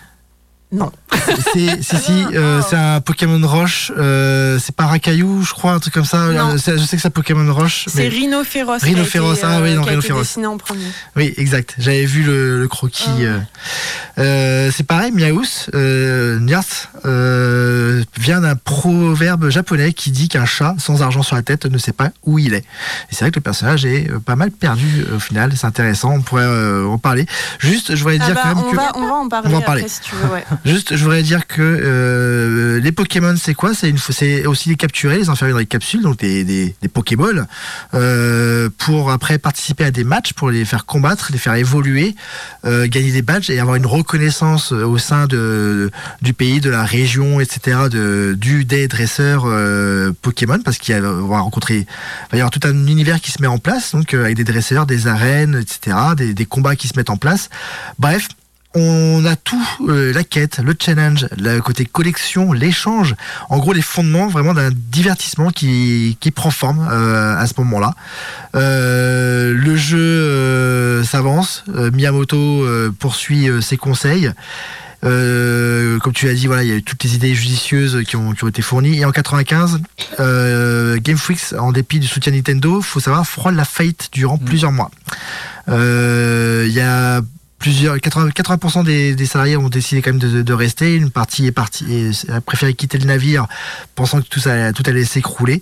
[0.74, 0.92] Non.
[1.54, 3.92] C'est, si, si, euh, c'est un Pokémon Roche.
[3.98, 6.18] euh, c'est pas Racaillou, je crois, un truc comme ça.
[6.32, 6.50] Non.
[6.56, 7.86] Euh, je sais que c'est Pokémon Roche.
[7.88, 8.80] C'est mais- Rhinophéros.
[8.80, 10.20] qui a Rhinophéros, été, ah oui, non, Rhinophéros.
[10.22, 10.88] dessiné en premier.
[11.16, 11.76] Oui, exact.
[11.78, 13.06] J'avais vu le, le croquis.
[13.26, 14.72] Ah euh.
[14.76, 21.02] C'est pareil, Miaus, euh, Nyas, euh, vient d'un proverbe japonais qui dit qu'un chat sans
[21.04, 22.58] argent sur la tête ne sait pas où il est.
[22.60, 22.64] Et
[23.12, 25.54] c'est vrai que le personnage est pas mal perdu au final.
[25.56, 27.26] C'est intéressant, on pourrait euh, en parler.
[27.60, 28.76] Juste, je voudrais Ah dire bah, quand même on, que.
[28.76, 29.86] va, on va en parler On va en après parler.
[29.88, 30.30] si tu veux.
[30.34, 30.44] Ouais.
[30.66, 33.74] Juste, je voudrais dire que euh, les Pokémon, c'est quoi?
[33.74, 37.48] C'est aussi les capturer, les enfermer dans des capsules, donc des, des, des Pokéballs,
[37.94, 42.16] euh, pour après participer à des matchs, pour les faire combattre, les faire évoluer,
[42.64, 46.70] euh, gagner des badges et avoir une reconnaissance euh, au sein de, du pays, de
[46.70, 51.86] la région, etc., de, du des dresseurs euh, Pokémon, parce qu'il va rencontrer, il
[52.32, 54.46] va y avoir tout un univers qui se met en place, donc euh, avec des
[54.46, 57.50] dresseurs, des arènes, etc., des, des combats qui se mettent en place.
[58.00, 58.30] Bref,
[58.76, 63.16] on a tout, euh, la quête, le challenge, le côté collection, l'échange,
[63.50, 67.94] en gros les fondements vraiment d'un divertissement qui, qui prend forme euh, à ce moment-là.
[68.56, 74.32] Euh, le jeu euh, s'avance, Miyamoto euh, poursuit euh, ses conseils.
[75.04, 78.16] Euh, comme tu l'as dit, voilà, il y a eu toutes les idées judicieuses qui
[78.16, 79.00] ont, qui ont été fournies.
[79.00, 79.82] Et en 95,
[80.20, 84.72] euh, Game Freak, en dépit du soutien Nintendo, faut savoir, frôle la faillite durant plusieurs
[84.72, 84.92] mois.
[85.70, 87.22] Euh, Il y a
[87.64, 90.96] plusieurs 80%, 80% des, des salariés ont décidé quand même de, de rester.
[90.98, 93.48] Une partie est partie et a préféré quitter le navire,
[93.96, 95.62] pensant que tout, ça, tout allait s'écrouler,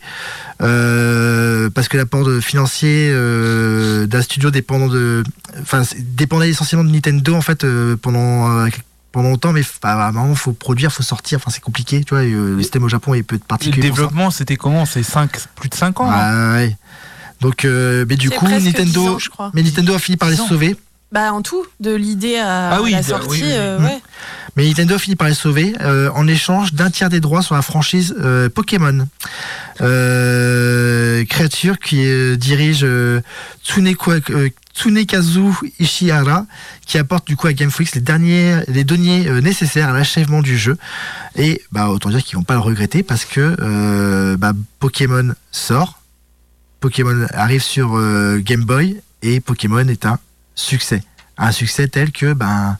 [0.62, 5.24] euh, parce que l'apport financier euh, d'un studio dépendant de,
[5.62, 8.68] enfin, dépendait essentiellement de Nintendo en fait euh, pendant euh,
[9.12, 11.38] pendant longtemps, mais à un moment, faut produire, faut sortir.
[11.38, 12.24] Enfin, c'est compliqué, tu vois.
[12.24, 13.82] le système au Japon est peu Et le particulier.
[13.84, 13.90] ça.
[13.90, 14.86] développement, c'était comment?
[14.86, 16.54] C'est cinq- plus de 5 ans hein?
[16.54, 16.78] Ouais, ouais.
[17.42, 19.52] Donc, euh, mais du coup, presque 10 Nintendo, ans, je crois.
[19.54, 20.78] mais Nintendo a fini par les sauver
[21.12, 23.54] Bah en tout, de l'idée à Ah oui, la bah, sortie, oui, oui, oui.
[23.54, 23.84] euh, Mm.
[23.86, 24.02] ouais.
[24.58, 27.62] Mais Nintendo finit par les sauver euh, en échange d'un tiers des droits sur la
[27.62, 29.08] franchise euh, Pokémon.
[31.30, 33.22] Créature qui dirige euh,
[34.74, 36.46] Tsunekazu Ishihara,
[36.86, 38.86] qui apporte du coup à Game Freak les derniers, les
[39.28, 40.78] euh, nécessaires à l'achèvement du jeu.
[41.36, 46.00] Et bah autant dire qu'ils vont pas le regretter parce que euh, bah, Pokémon sort,
[46.80, 50.20] Pokémon arrive sur euh, Game Boy et Pokémon est un
[50.56, 51.04] succès,
[51.38, 52.78] un succès tel que ben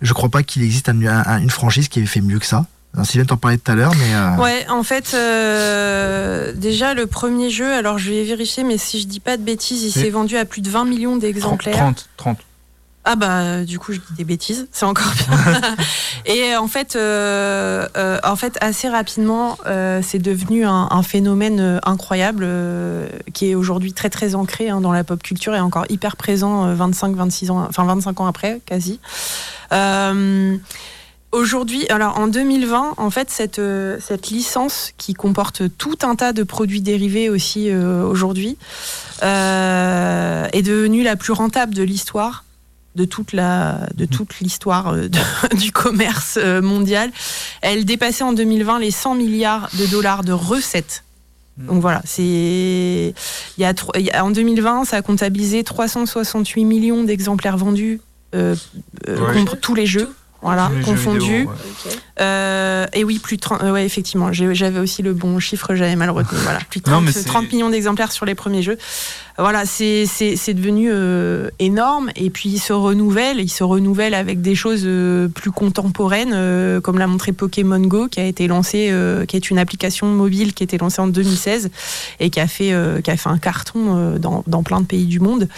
[0.00, 2.66] je crois pas qu'il existe un- un- une franchise qui ait fait mieux que ça.
[3.04, 7.48] Sylvain t'en parlait tout à l'heure, mais euh, Ouais, en fait, euh, déjà le premier
[7.50, 10.36] jeu, alors je vais vérifier, mais si je dis pas de bêtises, il s'est vendu
[10.36, 11.74] à plus de 20 millions d'exemplaires.
[11.74, 12.38] 30, 30.
[13.04, 15.60] Ah bah du coup je dis des bêtises, c'est encore bien.
[16.24, 21.80] et en fait, euh, euh, en fait assez rapidement, euh, c'est devenu un, un phénomène
[21.82, 22.46] incroyable
[23.34, 26.72] qui est aujourd'hui très très ancré hein, dans la pop culture et encore hyper présent
[26.74, 29.00] 25-26 ans, enfin 25 ans après quasi.
[31.32, 33.60] Aujourd'hui, alors en 2020, en fait, cette,
[34.00, 38.58] cette licence qui comporte tout un tas de produits dérivés aussi aujourd'hui
[39.22, 42.44] est devenue la plus rentable de l'histoire
[42.94, 45.08] de toute la de toute l'histoire euh,
[45.58, 47.10] du commerce euh, mondial.
[47.62, 51.04] Elle dépassait en 2020 les 100 milliards de dollars de recettes.
[51.58, 52.22] Donc voilà, c'est
[53.58, 57.58] il y a tro- il y a- en 2020, ça a comptabilisé 368 millions d'exemplaires
[57.58, 58.00] vendus
[58.34, 58.56] euh,
[59.08, 59.34] euh, Ouais.
[59.34, 60.10] contre tous les jeux.
[60.42, 60.70] Voilà,
[61.20, 61.56] vidéo, ouais.
[62.20, 65.94] Euh, et oui, plus de 30, euh, ouais, effectivement, j'avais aussi le bon chiffre, j'avais
[65.96, 66.38] mal retenu.
[66.42, 68.76] Voilà, plus de Non, 30, mais c'est- 30 millions d'exemplaires sur les premiers jeux.
[69.38, 72.10] Voilà, c'est c'est- c'est devenu euh, énorme.
[72.16, 73.40] Et puis, il se renouvelle.
[73.40, 78.08] Il se renouvelle avec des choses euh, plus contemporaines, euh, comme l'a montré Pokémon Go,
[78.08, 81.06] qui a été lancé, euh, qui est une application mobile qui a été lancée en
[81.06, 81.70] 2016
[82.20, 84.86] et qui a fait, euh, qui a fait un carton euh, dans, dans plein de
[84.86, 85.48] pays du monde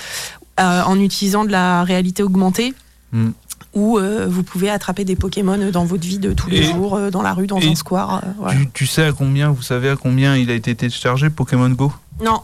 [0.61, 2.75] euh, en utilisant de la réalité augmentée
[3.13, 3.31] Mm.
[3.75, 6.95] Où euh, vous pouvez attraper des Pokémon dans votre vie de tous les Et- jours,
[6.97, 8.23] euh, dans la rue, dans un square.
[8.25, 8.59] euh, voilà.
[8.61, 11.93] Tu, tu sais à combien, vous savez à combien il a été téléchargé Pokémon Go?
[12.23, 12.41] Non,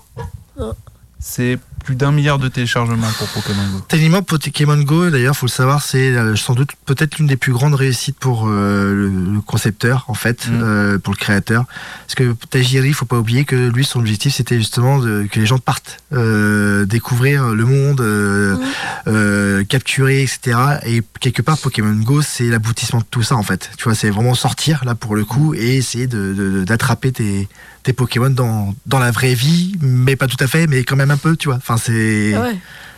[1.18, 3.80] C'est plus d'un milliard de téléchargements pour Pokémon Go.
[3.88, 7.52] Techniquement, Pokémon Go, d'ailleurs, faut le savoir, c'est euh, sans doute peut-être l'une des plus
[7.52, 10.60] grandes réussites pour euh, le, concepteur, en fait, Mm.
[10.62, 11.64] euh, pour le créateur.
[12.06, 15.46] Parce que Tajiri, faut pas oublier que lui, son objectif, c'était justement de, que les
[15.46, 18.60] gens partent, euh, découvrir le monde, euh, Mm.
[19.08, 20.58] euh, capturer, etc.
[20.86, 23.70] Et quelque part, Pokémon Go, c'est l'aboutissement de tout ça, en fait.
[23.76, 27.48] Tu vois, c'est vraiment sortir là pour le coup et essayer de- de- d'attraper tes,
[27.82, 31.16] tes Pokémon dans, la vraie vie, mais pas tout à fait, mais quand même un
[31.16, 31.56] peu, tu vois.
[31.56, 31.76] Enfin.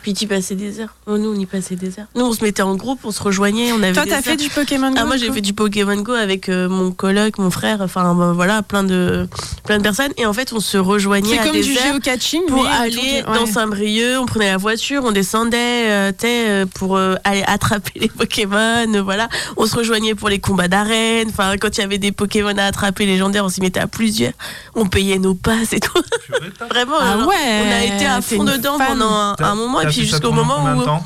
[0.03, 0.95] Puis tu passais des heures.
[1.07, 2.07] Oh, nous, on y passait des heures.
[2.15, 4.49] Nous, on se mettait en groupe, on se rejoignait, on avait toi, t'as fait du
[4.49, 7.81] Pokémon Go Ah, moi, j'ai fait du Pokémon Go avec euh, mon coloc, mon frère,
[7.81, 9.29] enfin, bah, voilà, plein de,
[9.65, 10.13] plein de personnes.
[10.17, 13.23] Et en fait, on se rejoignait C'est comme des du heures géocaching, pour mais aller
[13.27, 13.47] dans.
[13.47, 14.19] Saint-Brieuc.
[14.21, 18.87] On prenait la voiture, on descendait, euh, euh, pour euh, aller attraper les Pokémon.
[19.03, 21.29] voilà, on se rejoignait pour les combats d'arène.
[21.29, 24.33] Enfin, quand il y avait des Pokémon à attraper légendaires, on s'y mettait à plusieurs.
[24.75, 25.93] On payait nos passes et tout.
[26.71, 28.89] Vraiment, Ah alors, ouais, on a été à fond dedans fan.
[28.89, 31.05] pendant un, un moment puis jusqu'au moment combien de où temps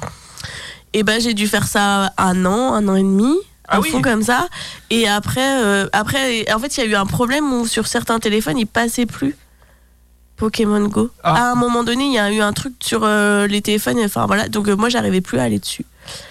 [0.92, 3.35] et ben j'ai dû faire ça un an, un an et demi.
[3.68, 3.90] Ah oui.
[3.90, 4.49] fond comme ça
[4.90, 8.20] et après euh, après en fait il y a eu un problème où sur certains
[8.20, 9.35] téléphones il passait plus
[10.37, 11.35] Pokémon Go Ah.
[11.49, 14.27] à un moment donné il y a eu un truc sur euh, les téléphones enfin
[14.27, 15.85] voilà donc euh, moi j'arrivais plus à aller dessus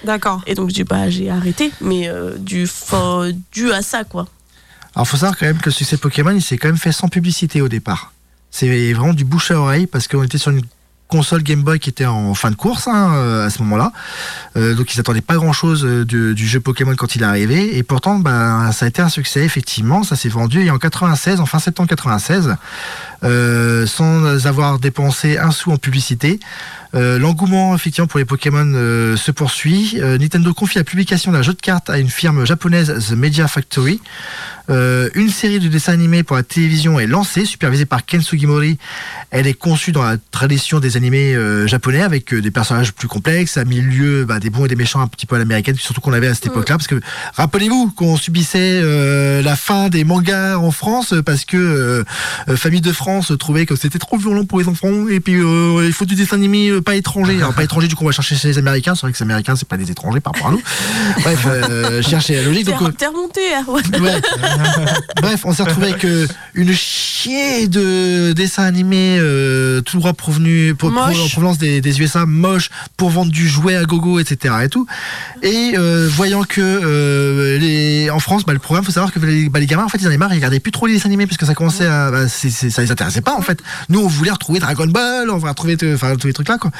[0.05, 0.41] D'accord.
[0.47, 2.69] et donc j'ai bah, j'ai arrêté mais euh, du
[3.51, 4.27] dû à ça quoi
[4.95, 6.93] Alors, faut savoir quand même que le succès de Pokémon, il s'est quand même fait
[6.93, 8.13] sans publicité au départ.
[8.51, 10.61] C'est vraiment du bouche à oreille parce qu'on était sur une
[11.07, 13.91] console Game Boy qui était en fin de course hein, euh, à ce moment-là.
[14.57, 17.77] Euh, donc ils attendaient pas grand-chose euh, du, jeu Pokémon quand il est arrivé.
[17.77, 20.03] Et pourtant, bah, ça a été un succès, effectivement.
[20.03, 22.55] Ça s'est vendu et en 96, en fin septembre 96,
[23.23, 26.39] euh, sans avoir dépensé un sou en publicité.
[26.93, 28.71] L'engouement effectivement pour les Pokémon
[29.17, 29.97] se poursuit.
[29.97, 33.47] Euh, Nintendo confie la publication d'un jeu de cartes à une firme japonaise, The Media
[33.47, 33.99] Factory.
[34.69, 38.77] Euh, une série de dessins animés pour la télévision est lancée, supervisée par Ken Sugimori.
[39.31, 43.07] Elle est conçue dans la tradition des animés euh, japonais avec euh, des personnages plus
[43.07, 46.01] complexes, à milieu bah, des bons et des méchants un petit peu à l'américaine, surtout
[46.01, 46.77] qu'on avait à cette époque-là.
[46.77, 46.99] Parce que
[47.35, 52.03] rappelez-vous qu'on subissait euh, la fin des mangas en France parce que euh,
[52.49, 55.85] euh, Famille de France trouvait que c'était trop violent pour les enfants et puis euh,
[55.85, 57.35] il faut du dessin animé euh, pas étranger.
[57.37, 58.95] Alors pas étranger, du coup on va chercher chez les Américains.
[58.95, 60.61] C'est vrai que les Américains c'est pas des étrangers par rapport à nous.
[61.21, 62.65] Bref, euh, chercher la logique.
[62.65, 63.99] Donc, euh, remonté hein, ouais.
[63.99, 64.21] Ouais.
[65.21, 70.13] Bref, on s'est retrouvé avec euh, une chier de dessins animés euh, tout droit
[70.91, 71.19] Moche.
[71.25, 74.53] en provenance des, des USA, moche pour vendre du jouet à gogo, etc.
[74.63, 74.85] Et tout.
[75.41, 79.49] Et euh, voyant que euh, les, en France, bah, le programme, faut savoir que les,
[79.49, 81.07] bah, les gamins, en fait, ils en avaient marre, ils regardaient plus trop les dessins
[81.07, 83.59] animés parce que ça commençait à, bah, c'est- c'est- ça les intéressait pas en fait.
[83.89, 86.71] Nous, on voulait retrouver Dragon Ball, on voulait retrouver, enfin, tous les trucs là, quoi.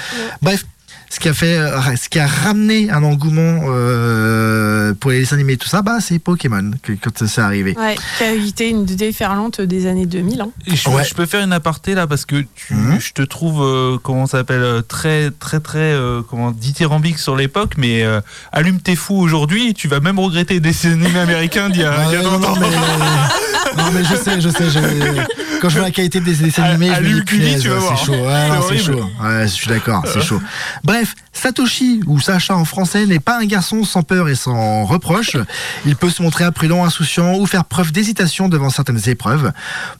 [0.41, 0.65] Bref.
[1.09, 5.35] Ce qui a fait, euh, ce qui a ramené un engouement euh, pour les dessins
[5.35, 7.75] animés et tout ça, bah c'est Pokémon que, quand c'est arrivé.
[7.77, 10.41] Ouais, qui a évité une déferlante des années 2000.
[10.41, 10.49] hein.
[10.67, 11.03] Je, Ouais.
[11.03, 12.99] je peux faire une aparté là parce que tu, Mhm.
[12.99, 17.73] je te trouve euh, comment ça s'appelle très très très euh, comment dithyrambique sur l'époque,
[17.77, 21.81] mais euh, allume tes fous aujourd'hui, tu vas même regretter des dessins animés américains d'il
[21.81, 24.49] y a, Ah il y a non, 30 non, mais, non, mais je sais, je
[24.49, 24.69] sais.
[24.69, 27.75] je- quand je vois la qualité des dessins animés, à je me dis tu vas
[27.75, 27.97] voir.
[27.99, 28.13] c'est chaud.
[28.13, 29.09] Ouais, C'est chaud.
[29.21, 30.41] Ouais, je suis d'accord, c'est chaud.
[30.83, 35.37] Bref, Satoshi ou Sacha en français n'est pas un garçon sans peur et sans reproche.
[35.85, 39.51] Il peut se montrer imprudent, insouciant ou faire preuve d'hésitation devant certaines épreuves.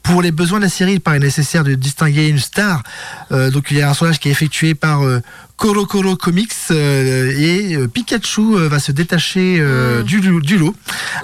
[0.04, 2.84] Pour les besoins de la série, il paraît nécessaire de distinguer une star.
[3.32, 5.22] Euh, donc il y a un sondage qui est effectué par euh,
[5.58, 10.76] Koro Koro Comics euh, et euh, Pikachu euh, va se détacher euh, du, du lot.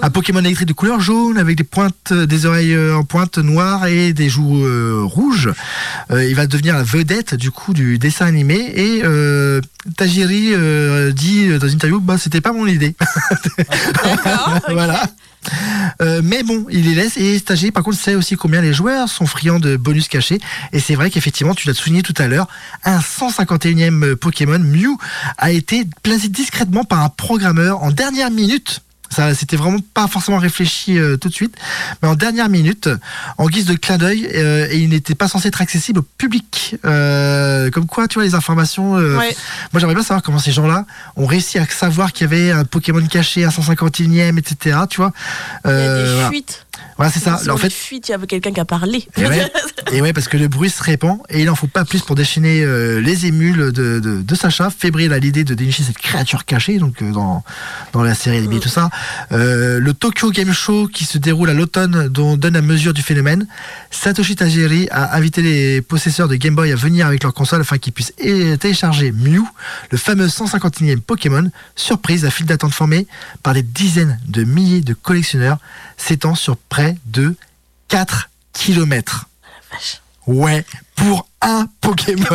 [0.02, 4.14] Un Pokémon électrique de couleur jaune avec des pointes, des oreilles en pointe noires et
[4.14, 5.50] des joues euh, rouges.
[6.12, 9.62] Euh, il va devenir la vedette du coup du dessin animé et euh,
[9.98, 12.96] Tajiri euh, dit dans une interview bah c'était pas mon idée.
[14.70, 15.04] voilà.
[16.02, 19.10] Euh, mais bon, il les laisse et Tajiri par contre sait aussi combien les joueurs
[19.10, 20.40] sont friands de bonus cachés
[20.72, 22.48] et c'est vrai qu'effectivement tu l'as souligné tout à l'heure,
[22.84, 24.98] un 151e Pokémon Mew
[25.38, 28.82] a été placé discrètement par un programmeur en dernière minute.
[29.12, 31.56] Ça, c'était vraiment pas forcément réfléchi euh, tout de suite,
[32.02, 32.90] mais en dernière minute,
[33.38, 36.78] en guise de clin d'œil, euh, et il n'était pas censé être accessible au public.
[36.86, 38.94] Euh, comme quoi, tu vois, les informations.
[38.94, 39.36] Ouais.
[39.74, 40.86] Moi, j'aimerais bien savoir comment ces gens-là
[41.18, 44.80] ont réussi à savoir qu'il y avait un Pokémon caché à 151e, etc.
[44.90, 45.12] Tu vois.
[45.66, 46.30] Il y a des voilà.
[46.30, 46.66] fuites.
[46.98, 47.38] Voilà, c'est ça.
[47.38, 49.08] Sur En fait, fuites, il y avait quelqu'un qui a parlé.
[49.18, 49.52] et ouais,
[49.92, 52.16] et ouais, parce que le bruit se répand et il en faut pas plus pour
[52.16, 56.46] déchaîner euh, les émules de, de, de Sacha, fébrile à l'idée de dénicher cette créature
[56.46, 57.44] cachée, donc euh, dans,
[57.94, 58.90] dans la série et tout ça.
[59.32, 63.02] Euh, le Tokyo Game Show qui se déroule à l'automne dont donne la mesure du
[63.02, 63.48] phénomène.
[63.90, 67.78] Satoshi Tajiri a invité les possesseurs de Game Boy à venir avec leur console afin
[67.78, 69.44] qu'ils puissent télécharger Mew,
[69.90, 73.08] le fameux 151e Pokémon, surprise, la file d'attente formée
[73.44, 75.58] par des dizaines de milliers de collectionneurs
[75.98, 77.36] s'étend sur près de
[77.88, 79.28] 4 kilomètres.
[79.72, 80.02] vache.
[80.28, 82.26] Ouais, pour un Pokémon.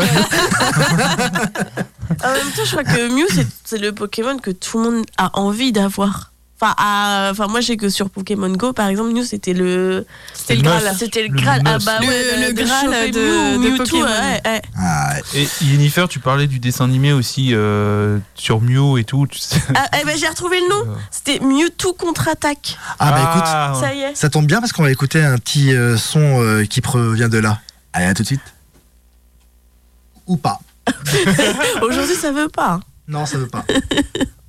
[2.25, 3.27] En même temps, je crois que Mew,
[3.65, 6.33] c'est le Pokémon que tout le monde a envie d'avoir.
[6.59, 10.07] Enfin, à- enfin, moi, je sais que sur Pokémon Go, par exemple, Mew, c'était le.
[10.33, 10.97] C'était le le Graal.
[10.99, 11.63] C'était le Graal.
[11.67, 13.19] Ah bah Le- ouais, le de Graal de-
[13.59, 14.05] Mew, de Mewtwo, Pokémon.
[14.07, 14.63] ouais, ouais.
[14.79, 19.27] Ah, Et Yennefer, tu parlais du dessin animé aussi euh, sur Mew et tout.
[19.27, 19.57] tu sais.
[19.75, 20.93] Ah, eh ben, j'ai retrouvé le nom.
[20.93, 20.97] Euh.
[21.11, 22.79] C'était Mewtwo contre-attaque.
[23.01, 23.81] ah bah écoute, Ah, ouais.
[23.81, 24.15] Ça y est.
[24.15, 27.37] ça tombe bien parce qu'on va écouter un petit euh, son euh, qui provient de
[27.39, 27.61] là.
[27.93, 28.41] Allez, à tout de suite.
[30.27, 30.59] Ou pas.
[31.83, 32.73] Aujourd'hui, ça veut pas.
[32.73, 32.81] hein.
[33.09, 33.65] Non, ça veut pas.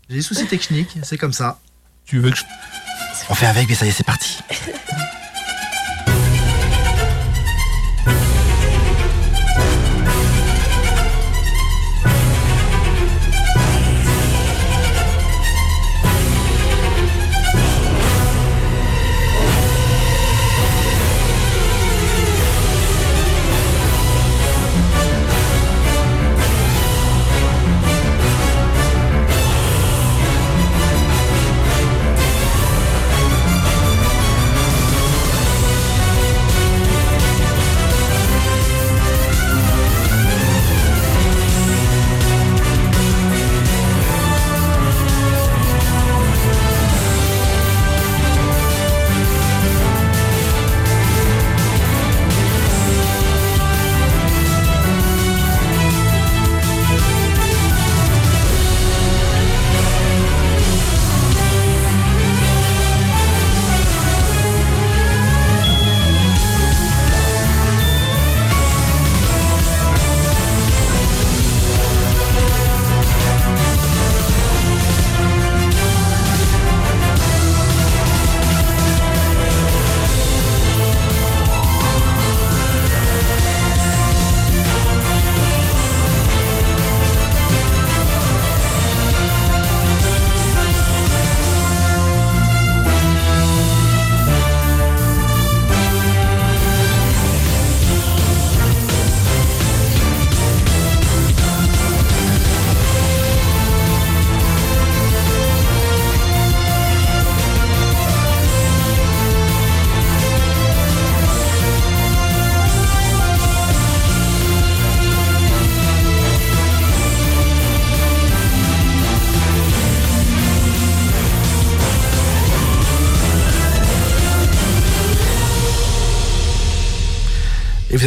[0.09, 1.59] J'ai des soucis techniques, c'est comme ça.
[2.07, 2.43] Tu veux que je
[3.29, 4.39] On fait avec, mais ça y est, c'est parti.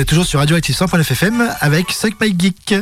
[0.01, 2.74] êtes toujours sur Radioactive 100.fm avec Suck My Geek.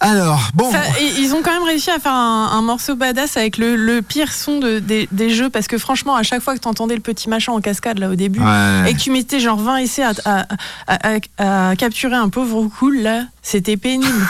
[0.00, 0.70] Alors, bon.
[0.70, 4.00] Ça, ils ont quand même réussi à faire un, un morceau badass avec le, le
[4.00, 6.94] pire son de, des, des jeux parce que franchement, à chaque fois que tu entendais
[6.94, 8.84] le petit machin en cascade là au début Ouais.
[8.90, 10.46] et que tu mettais genre 20 essais à, à,
[10.86, 14.06] à- à- à capturer un pauvre cool là, c'était pénible.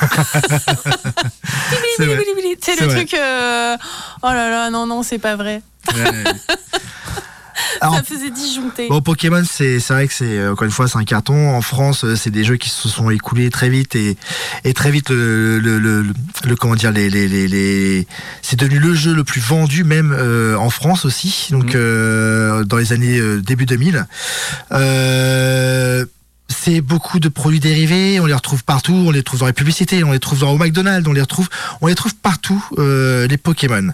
[1.98, 2.94] C'est le vrai.
[2.96, 3.12] truc.
[3.14, 3.76] euh,
[4.22, 5.60] Oh là là, non, non, c'est pas vrai.
[5.94, 6.24] Ouais.
[7.80, 8.88] Alors, Ça faisait disjoncter.
[8.88, 11.50] Bon, Pokémon, c'est c'est vrai que c'est euh, encore une fois c'est un carton.
[11.54, 14.16] En France, euh, c'est des jeux qui se sont écoulés très vite et,
[14.64, 16.12] et très vite le, le, le, le-
[16.44, 18.06] le- comment dire les les les, les-
[18.42, 21.48] c'est devenu le jeu le plus vendu même euh, en France aussi.
[21.50, 24.06] Donc euh, dans les années euh, début 2000.
[24.72, 26.04] Euh,
[26.48, 30.02] c'est beaucoup de produits dérivés, on les retrouve partout, on les trouve dans les publicités,
[30.02, 31.48] on les trouve dans au McDonald's, on les retrouve,
[31.94, 33.88] trouve partout euh, les Pokémon.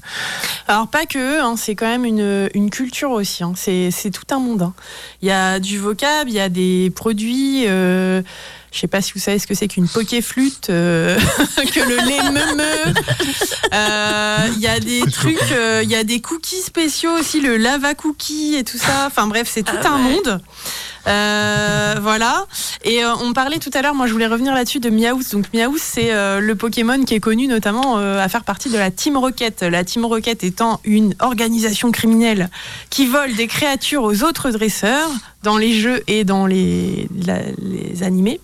[0.68, 3.42] Alors pas que, hein, c'est quand même une, culture aussi.
[3.42, 3.52] hein.
[3.56, 4.62] C'est tout un monde.
[4.62, 4.74] hein.
[5.22, 7.64] Il y a du vocab, il y a des produits.
[7.66, 8.22] Euh,
[8.74, 11.16] je sais pas si vous savez ce que c'est qu'une poké-flûte, euh,
[11.72, 12.18] que le lait.
[13.72, 17.56] Euh, Il y a des trucs, euh, il y a des cookies spéciaux aussi, le
[17.56, 19.04] lava cookie et tout ça.
[19.06, 20.14] Enfin bref, c'est tout Ah un ouais.
[20.14, 20.40] monde.
[21.06, 22.46] Euh, voilà.
[22.86, 25.22] Et euh, on parlait tout à l'heure, moi je voulais revenir là-dessus de Miaous.
[25.32, 28.76] Donc Miaous, c'est euh, le Pokémon qui est connu notamment euh, à faire partie de
[28.76, 29.62] la Team Rocket.
[29.62, 32.50] La Team Rocket étant une organisation criminelle
[32.90, 35.08] qui vole des créatures aux autres dresseurs
[35.42, 38.38] dans les jeux et dans les, la- les animés.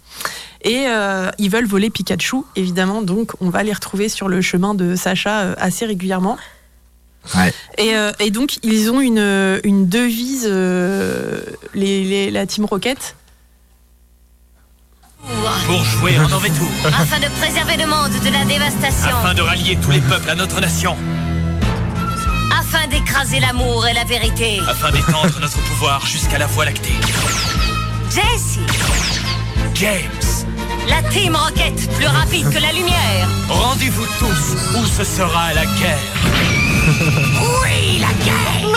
[0.62, 4.74] Et euh, ils veulent voler Pikachu, évidemment, donc on va les retrouver sur le chemin
[4.74, 6.38] de Sacha euh, assez régulièrement.
[7.36, 7.52] Ouais.
[7.76, 13.16] Et, euh, et donc, ils ont une, une devise, les, les- la Team Rocket.
[15.66, 19.76] Pour jouer en Norvétour, afin de préserver le monde de la dévastation, afin de rallier
[19.80, 20.96] tous les peuples à notre nation,
[22.58, 24.60] afin d'écraser l'amour et la vérité.
[24.68, 26.94] afin d'étendre notre pouvoir jusqu'à la Voie lactée.
[28.10, 28.58] Jesse,
[29.74, 30.46] James,
[30.88, 33.28] la Team Rocket, plus rapide que la lumière.
[33.48, 35.98] rendez-vous tous où ce sera la guerre.
[37.62, 38.70] Oui, la guerre.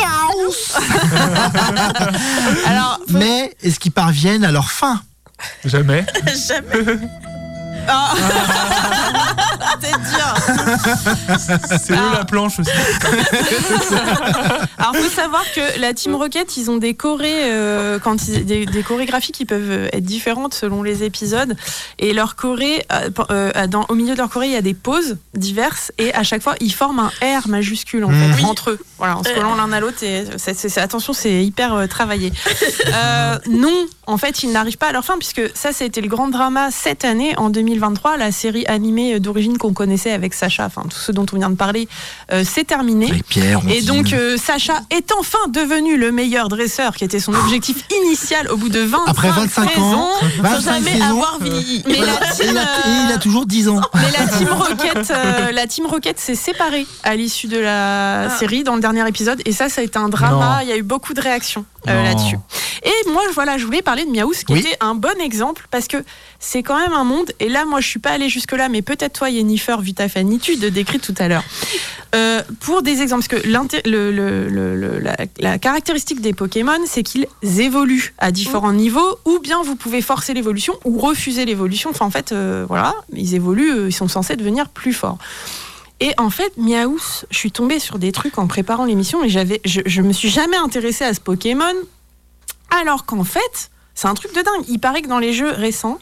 [2.68, 5.02] Alors, Mais est-ce qu'ils parviennent à leur fin?
[5.66, 6.06] Jamais.
[6.48, 7.00] Jamais.
[7.88, 8.14] ah.
[9.82, 10.36] c'est dire.
[11.84, 12.70] C'est eux la planche aussi.
[14.78, 18.66] Alors, faut savoir que la Team Rocket, ils ont des chorés, euh, quand ils- des,
[18.66, 21.56] des chorégraphies qui peuvent être différentes selon les épisodes.
[22.00, 24.74] Et leur choré, euh, euh, dans, au milieu de leur choré, il y a des
[24.74, 25.92] pauses diverses.
[25.98, 28.80] Et à chaque fois, ils forment un R majuscule, en fait, entre eux.
[28.98, 30.04] Voilà, en se collant l'un à l'autre.
[30.04, 30.24] Et
[30.78, 32.32] attention, c'est hyper euh, travaillé.
[32.94, 36.02] Euh, non, en fait, ils n'arrivent pas à leur fin, puisque ça, ça a été
[36.02, 38.18] le grand drama cette année, en 2023.
[38.18, 41.56] La série animée d'origine qu'on connaissait avec Sacha, enfin, tout ce dont on vient de
[41.56, 41.88] parler,
[42.34, 43.08] euh, c'est terminé.
[43.10, 47.34] Avec Pierre, Et donc euh, Sacha est enfin devenu le meilleur dresseur qui était son
[47.34, 49.82] objectif initial au bout de 25, Après 25 saisons.
[49.82, 50.10] ans,
[50.42, 51.84] 25 Sans jamais saisons, avoir vieilli.
[51.88, 53.82] Mais la et team, il, a, euh, et il a toujours 10 ans.
[53.96, 58.30] mais la team Rocket, euh, la team Rocket s'est séparée à l'issue de la Ah.
[58.38, 60.58] série dans le dernier épisode et ça, ça a été un drama.
[60.58, 60.62] Non.
[60.64, 62.38] Il y a eu beaucoup de réactions euh, là-dessus.
[62.84, 64.60] Et moi, voilà, je voulais parler de Miaous qui Oui.
[64.60, 65.98] était un bon exemple parce que
[66.40, 67.32] c'est quand même un monde.
[67.40, 70.10] Et là, moi, je suis pas allée jusque là, mais peut-être toi, Yennefer, vu ta
[70.10, 71.44] fanitude décrite tout à l'heure.
[72.16, 76.34] Euh, pour des exemples, parce que l'inté- le- le- le- le- la, la caractéristique des
[76.34, 77.28] Pokémon, c'est qu'ils
[77.60, 81.90] évoluent à différents niveaux, ou bien vous pouvez forcer l'évolution ou refuser l'évolution.
[81.90, 85.18] Enfin, en fait, euh, voilà, ils évoluent, ils sont censés devenir plus forts.
[86.04, 89.62] Et en fait, Miaous, je suis tombée sur des trucs en préparant l'émission et j'avais,
[89.64, 91.74] je, je me suis jamais intéressée à ce Pokémon,
[92.72, 94.66] alors qu'en fait, c'est un truc de dingue.
[94.68, 96.00] Il paraît que dans les jeux récents,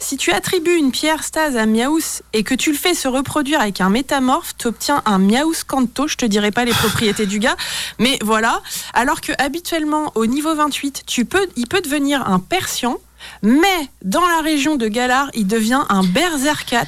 [0.00, 3.60] si tu attribues une pierre stase à Miaous et que tu le fais se reproduire
[3.60, 6.08] avec un métamorphe, tu obtiens un Miaous Kanto.
[6.08, 7.56] Je te dirai pas les propriétés du gars,
[8.00, 8.60] mais voilà.
[8.92, 12.98] Alors que habituellement, au niveau 28, tu peux, il peut devenir un Persian.
[13.42, 16.86] Mais dans la région de Galar, il devient un Berserkat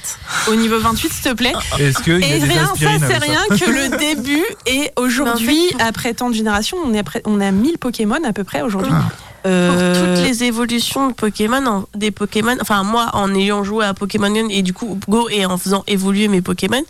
[0.48, 1.52] au niveau 28, s'il te plaît.
[1.78, 4.44] Est-ce qu'il y a Et des rien, ça, c'est ça rien que le début.
[4.66, 7.78] Et aujourd'hui, Mais en fait, après tant de générations, on, est après- on a 1000
[7.78, 8.92] Pokémon à peu près aujourd'hui.
[8.94, 9.04] Ah.
[9.42, 13.86] Pour Euh, toutes les évolutions de Pokémon, en- des Pokémon, enfin moi en ayant joué
[13.86, 16.82] à Pokémon Go et du coup Go et en faisant évoluer mes Pokémon,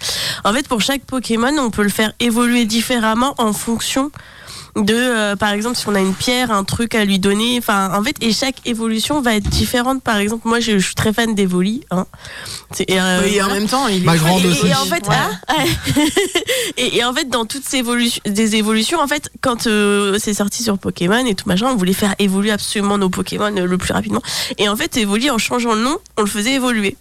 [0.44, 4.10] en fait pour chaque Pokémon on peut le faire évoluer différemment en fonction
[4.76, 7.90] de euh, par exemple si on a une pierre un truc à lui donner enfin
[7.92, 11.12] en fait et chaque évolution va être différente par exemple moi je, je suis très
[11.12, 12.06] fan d'Evoli hein.
[12.86, 13.60] Et, euh, et en voilà.
[13.60, 14.66] même temps, il est Ma grande et, aussi.
[14.68, 15.16] et en fait, Ouais.
[15.48, 15.54] ah,
[16.76, 20.34] et, et en fait, dans toutes ces évolutions, des évolutions, en fait, quand euh, c'est
[20.34, 23.92] sorti sur Pokémon et tout machin, on voulait faire évoluer absolument nos Pokémon le plus
[23.92, 24.22] rapidement.
[24.58, 26.96] Et en fait, évoluer en changeant le nom, on le faisait évoluer.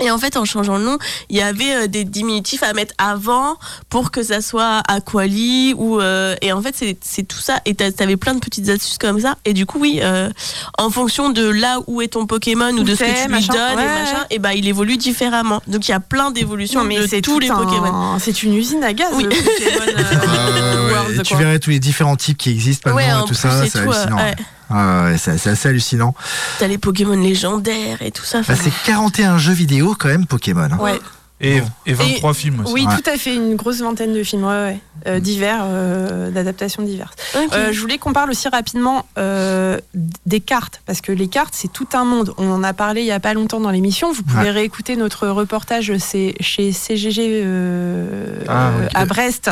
[0.00, 2.94] Et en fait, en changeant le nom, il y avait euh, des diminutifs à mettre
[2.98, 3.56] avant
[3.88, 7.74] pour que ça soit Aquali ou euh, et en fait c'est c'est tout ça et
[7.74, 10.30] t'avais plein de petites astuces comme ça et du coup oui euh,
[10.78, 13.76] en fonction de là où est ton Pokémon ou de ce que tu lui donnes
[13.76, 16.98] ouais, et machin et ben il évolue différemment donc il y a plein d'évolutions mais
[17.00, 18.18] de c'est tous les un- Pokémon.
[18.20, 19.08] C'est une usine à gaz.
[19.14, 19.24] Oui.
[19.24, 21.42] le Pokémon, euh, Euh, ouais, World, et tu quoi.
[21.42, 23.70] verrais tous les différents types qui existent maintenant Ouais, et en tout plus ça, c'est
[23.70, 24.16] tout, euh, hallucinant.
[24.16, 24.34] ouais.
[24.70, 26.14] Ah ouais, c'est assez hallucinant.
[26.58, 28.42] T'as les Pokémon légendaires et tout ça.
[28.46, 30.68] Bah, c'est 41 jeux vidéo quand même Pokémon.
[30.72, 30.78] hein.
[30.80, 30.98] Ouais.
[31.40, 31.68] Et, Bon.
[31.86, 32.72] et 23 films aussi.
[32.72, 32.96] Oui, Ouais.
[32.96, 34.80] tout à fait, une grosse vingtaine de films, ouais, ouais.
[35.06, 37.12] Euh, divers, euh, d'adaptations diverses.
[37.52, 39.78] Euh, je voulais qu'on parle aussi rapidement euh,
[40.26, 42.34] des cartes, parce que les cartes, c'est tout un monde.
[42.38, 44.12] On en a parlé il y a pas longtemps dans l'émission.
[44.12, 44.50] Vous pouvez Ouais.
[44.50, 45.92] réécouter notre reportage,
[46.40, 49.48] chez CGG euh, Ah, à Brest,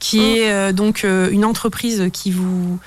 [0.00, 2.78] qui est euh, donc euh, une entreprise qui vous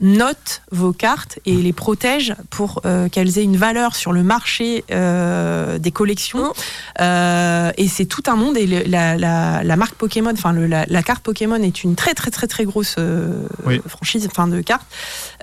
[0.00, 4.84] note vos cartes et les protège pour euh, qu'elles aient une valeur sur le marché
[4.90, 6.52] euh, des collections.
[7.00, 8.56] Euh, et c'est tout un monde.
[8.56, 12.14] Et le- la, la- la marque Pokémon, enfin la, la carte Pokémon est une très
[12.14, 13.80] très très très grosse euh, Oui.
[13.86, 14.86] franchise, enfin de cartes.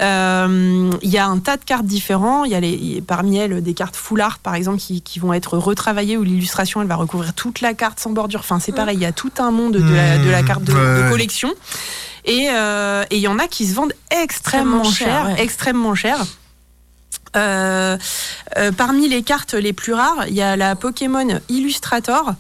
[0.01, 2.43] Euh, Il y a un tas de cartes différents.
[2.45, 5.33] Il y a les, parmi elles des cartes full art par exemple qui, qui vont
[5.33, 8.39] être retravaillées où l'illustration elle va recouvrir toute la carte sans bordure.
[8.41, 11.09] Enfin c'est pareil, il y a tout un monde de la, de la carte de,
[11.09, 11.49] collection.
[12.25, 15.43] Et euh, et il y en a qui se vendent extrêmement, cher, cher, ouais.
[15.43, 16.17] extrêmement cher.
[17.35, 17.97] Euh,
[18.57, 22.33] euh, parmi les cartes les plus rares, il y a la Pokémon Illustrator.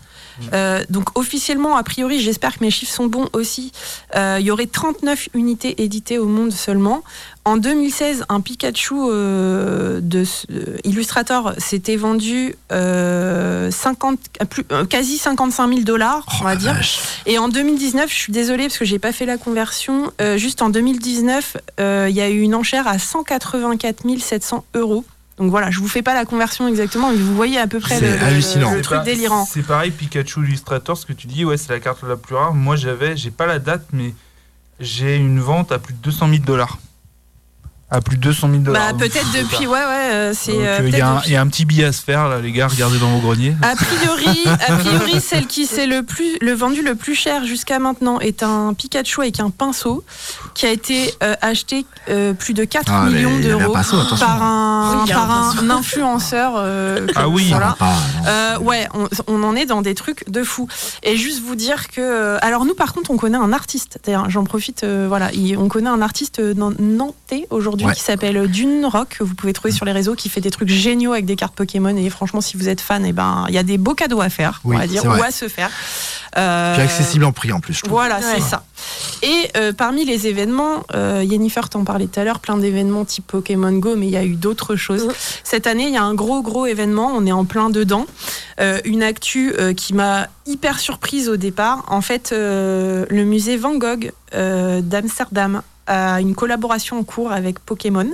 [0.53, 3.71] Euh, donc officiellement, a priori, j'espère que mes chiffres sont bons aussi.
[4.15, 7.03] euh, il y aurait 39 unités éditées au monde seulement.
[7.47, 10.23] En 2016, un Pikachu euh, de
[10.83, 16.73] Illustrator s'était vendu 50, à plus, quasi 55 000 dollars, on va dire.
[16.73, 16.99] vache.
[17.27, 20.11] Et en 2019, je suis désolée parce que j'ai pas fait la conversion.
[20.37, 25.05] juste en 2019, euh, il y a eu une enchère à 184 700 euros.
[25.37, 27.99] Donc voilà, je vous fais pas la conversion exactement, mais vous voyez à peu près
[27.99, 28.73] C'est le, hallucinant.
[28.73, 29.45] le truc pas- délirant.
[29.45, 32.53] C'est pareil, Pikachu Illustrator, ce que tu dis, ouais, c'est la carte la plus rare.
[32.53, 34.13] Moi, j'avais, j'ai pas la date, mais
[34.79, 36.77] j'ai une vente à plus de 200 000 dollars.
[37.95, 38.91] À plus de 200 000 dollars.
[38.91, 41.29] Bah peut-être depuis, ouais ouais, euh, c'est Donc, euh, euh, Il y, a un- depuis-
[41.29, 43.19] il y a un petit billet à se faire, là, les gars, regardez dans vos
[43.19, 43.55] greniers.
[43.61, 47.79] A priori, a priori, celle qui s'est le plus, le vendu le plus cher jusqu'à
[47.79, 50.03] maintenant est un Pikachu avec un pinceau
[50.55, 53.73] qui a été euh, acheté euh, plus de 4 Ah, millions d'euros
[54.19, 56.53] par un, Oui, par un un influenceur.
[56.57, 57.47] euh, Ah oui.
[57.49, 57.75] Voilà.
[57.79, 57.93] pas.
[58.27, 60.67] Euh, ouais, on, on en est dans des trucs de fou.
[61.03, 63.99] Et juste vous dire que, alors nous par contre, on connaît un artiste.
[64.05, 64.83] D'ailleurs, j'en profite.
[64.83, 67.93] euh, voilà, il- on connaît un artiste nan- nantais aujourd'hui Ouais.
[67.93, 69.17] qui s'appelle Dune Rock.
[69.19, 71.55] que Vous pouvez trouver sur les réseaux, qui fait des trucs géniaux avec des cartes
[71.55, 71.95] Pokémon.
[71.95, 74.29] Et franchement, si vous êtes fan, et ben, il y a des beaux cadeaux à
[74.29, 75.69] faire, Oui, on va dire, ou à se faire.
[76.37, 77.91] Euh, Puis accessible en prix en plus, je trouve.
[77.93, 78.21] voilà, Ouais.
[78.35, 78.63] c'est ça.
[79.23, 83.25] Et euh, parmi les événements, euh, Yennefer t'en parlait tout à l'heure, plein d'événements type
[83.27, 85.07] Pokémon Go, mais il y a eu d'autres choses.
[85.43, 88.05] Cette année, il y a un gros, gros événement, on est en plein dedans.
[88.59, 91.83] Euh, une actu euh, qui m'a hyper surprise au départ.
[91.87, 97.59] En fait, euh, le musée Van Gogh euh, d'Amsterdam a une collaboration en cours avec
[97.59, 98.09] Pokémon.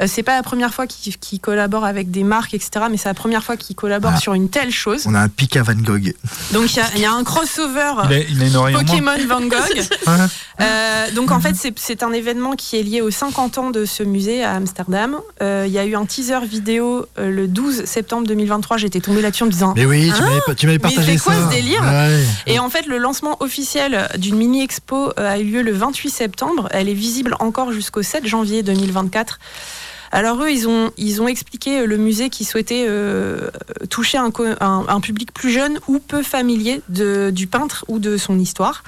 [0.00, 3.08] Euh, c'est pas la première fois qu'il qu'il collabore avec des marques, etc., mais c'est
[3.08, 4.20] la première fois qu'il collabore Ah.
[4.20, 5.04] sur une telle chose.
[5.06, 6.14] On a un pic à Van Gogh.
[6.52, 7.92] Donc il y a- il y, a un crossover.
[8.10, 8.78] Il a, il a.
[8.78, 9.88] Pokémon Van Gogh.
[10.60, 14.02] Euh, donc en fait, c'est- un événement qui est lié aux 50 ans de ce
[14.02, 15.16] musée à Amsterdam.
[15.42, 18.76] Euh, Il y a eu un teaser vidéo euh, le 12 septembre 2023.
[18.76, 19.72] J'étais tombée là-dessus en me disant.
[19.76, 21.44] Mais oui, tu Hein m'avais Mais partagé c'est quoi ça.
[21.48, 21.82] ce délire?
[21.82, 22.24] Ouais.
[22.46, 26.68] Et en fait, le lancement officiel d'une mini expo a eu lieu le 28 septembre.
[26.72, 29.38] Elle est visible encore jusqu'au 7 janvier 2024.
[30.10, 33.50] Alors eux, ils ont, ils ont expliqué euh, le musée qui souhaitait euh,
[33.90, 34.30] toucher un,
[34.60, 38.82] un- public plus jeune ou peu familier du peintre ou de son histoire.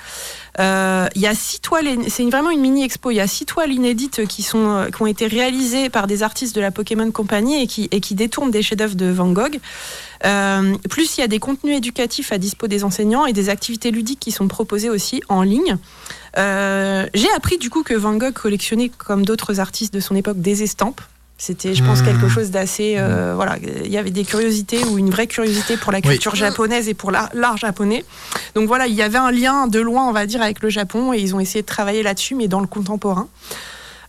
[0.58, 3.10] Euh, Il y a six toiles, c'est vraiment une mini expo.
[3.10, 6.54] Il y a six toiles inédites qui, sont, qui ont été réalisées par des artistes
[6.54, 9.60] de la Pokémon Company et qui, et qui détournent des chefs-d'œuvre de Van Gogh.
[10.90, 14.20] Plus il y a des contenus éducatifs à dispo des enseignants et des activités ludiques
[14.20, 15.76] qui sont proposées aussi en ligne.
[16.36, 20.62] J'ai appris du coup que Van Gogh collectionnait, comme d'autres artistes de son époque, des
[20.62, 21.00] estampes.
[21.43, 22.05] C'était, je pense, Mmh.
[22.05, 22.97] quelque chose d'assez.
[22.99, 26.03] euh, voilà, il y avait des curiosités ou une vraie curiosité pour la Oui.
[26.11, 28.05] culture japonaise et pour l'art japonais.
[28.55, 31.14] Donc voilà, il y avait un lien de loin, on va dire, avec le Japon
[31.14, 33.26] et ils ont essayé de travailler là-dessus, mais dans le contemporain.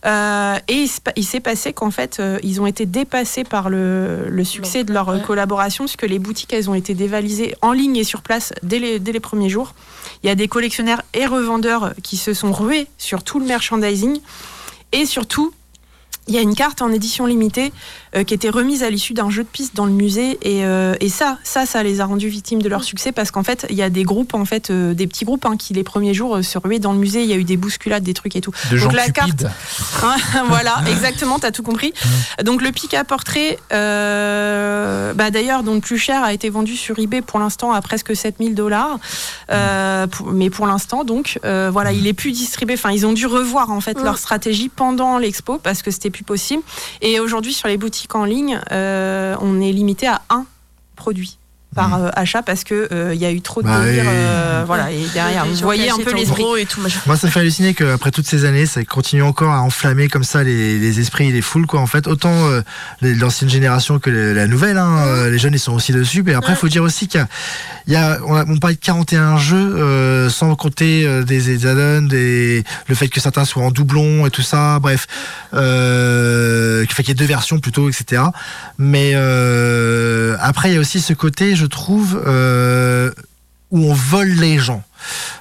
[0.04, 0.84] Euh, et
[1.16, 4.92] il, s'est passé qu'en fait, euh, ils ont été dépassés par le, le succès de
[4.92, 5.22] leur euh, Ouais.
[5.22, 8.98] collaboration, puisque les boutiques, elles ont été dévalisées en ligne et sur place dès les,
[8.98, 9.74] dès les premiers jours.
[10.22, 14.18] Il y a des collectionneurs et revendeurs qui se sont rués sur tout le merchandising.
[14.90, 15.52] Et surtout,
[16.28, 17.72] il y a une carte en édition limitée
[18.16, 20.94] euh, qui était remise à l'issue d'un jeu de piste dans le musée et, euh,
[21.00, 23.76] et ça, ça, ça les a rendus victimes de leur succès parce qu'en fait, il
[23.76, 26.36] y a des groupes, en fait, euh, des petits groupes hein, qui les premiers jours
[26.36, 27.22] euh, se ruaient dans le musée.
[27.22, 28.52] Il y a eu des bousculades, des trucs et tout.
[28.70, 29.50] De gens Donc la cupides.
[30.02, 30.16] Hein,
[30.48, 31.92] voilà, exactement, t'as tout compris.
[32.42, 36.98] Donc le pic à portrait, euh, bah, d'ailleurs, donc plus cher a été vendu sur
[36.98, 38.98] eBay pour l'instant à presque 7000 dollars,
[39.50, 42.74] Euh, mais pour l'instant, donc euh, voilà, il est plus distribué.
[42.74, 44.04] Enfin, ils ont dû revoir en fait Mm.
[44.04, 46.62] leur stratégie pendant l'expo parce que c'était plus possible.
[47.00, 50.46] Et aujourd'hui, sur les boutiques en ligne, euh, on est limité à un
[50.96, 51.38] produit
[51.74, 54.62] par euh, achat parce que euh, il y a eu trop de Bah délire, euh,
[54.66, 57.00] voilà et derrière Les vous voyez un peu en l'esprit gros et tout machin.
[57.06, 60.24] Moi, ça me fait halluciner qu'après toutes ces années, ça continue encore à enflammer comme
[60.24, 61.80] ça les, les esprits et les foules, quoi.
[61.80, 62.60] En fait, autant euh,
[63.00, 66.22] les- l'ancienne génération que les- la nouvelle, hein, euh, les jeunes, ils sont aussi dessus.
[66.22, 67.28] Mais après, il faut dire aussi qu'il y a,
[67.86, 71.40] il y a on, a, on parlait de 41 jeux, euh, sans compter euh, des,
[71.40, 74.78] des add-ons, des, le fait que certains soient en doublon et tout ça.
[74.78, 75.06] Bref,
[75.54, 78.22] euh, qu'il fait qu'il y ait deux versions plutôt, etc.
[78.78, 83.10] Mais euh, après, il y a aussi ce côté, je trouve, euh,
[83.70, 84.82] où on vole les gens.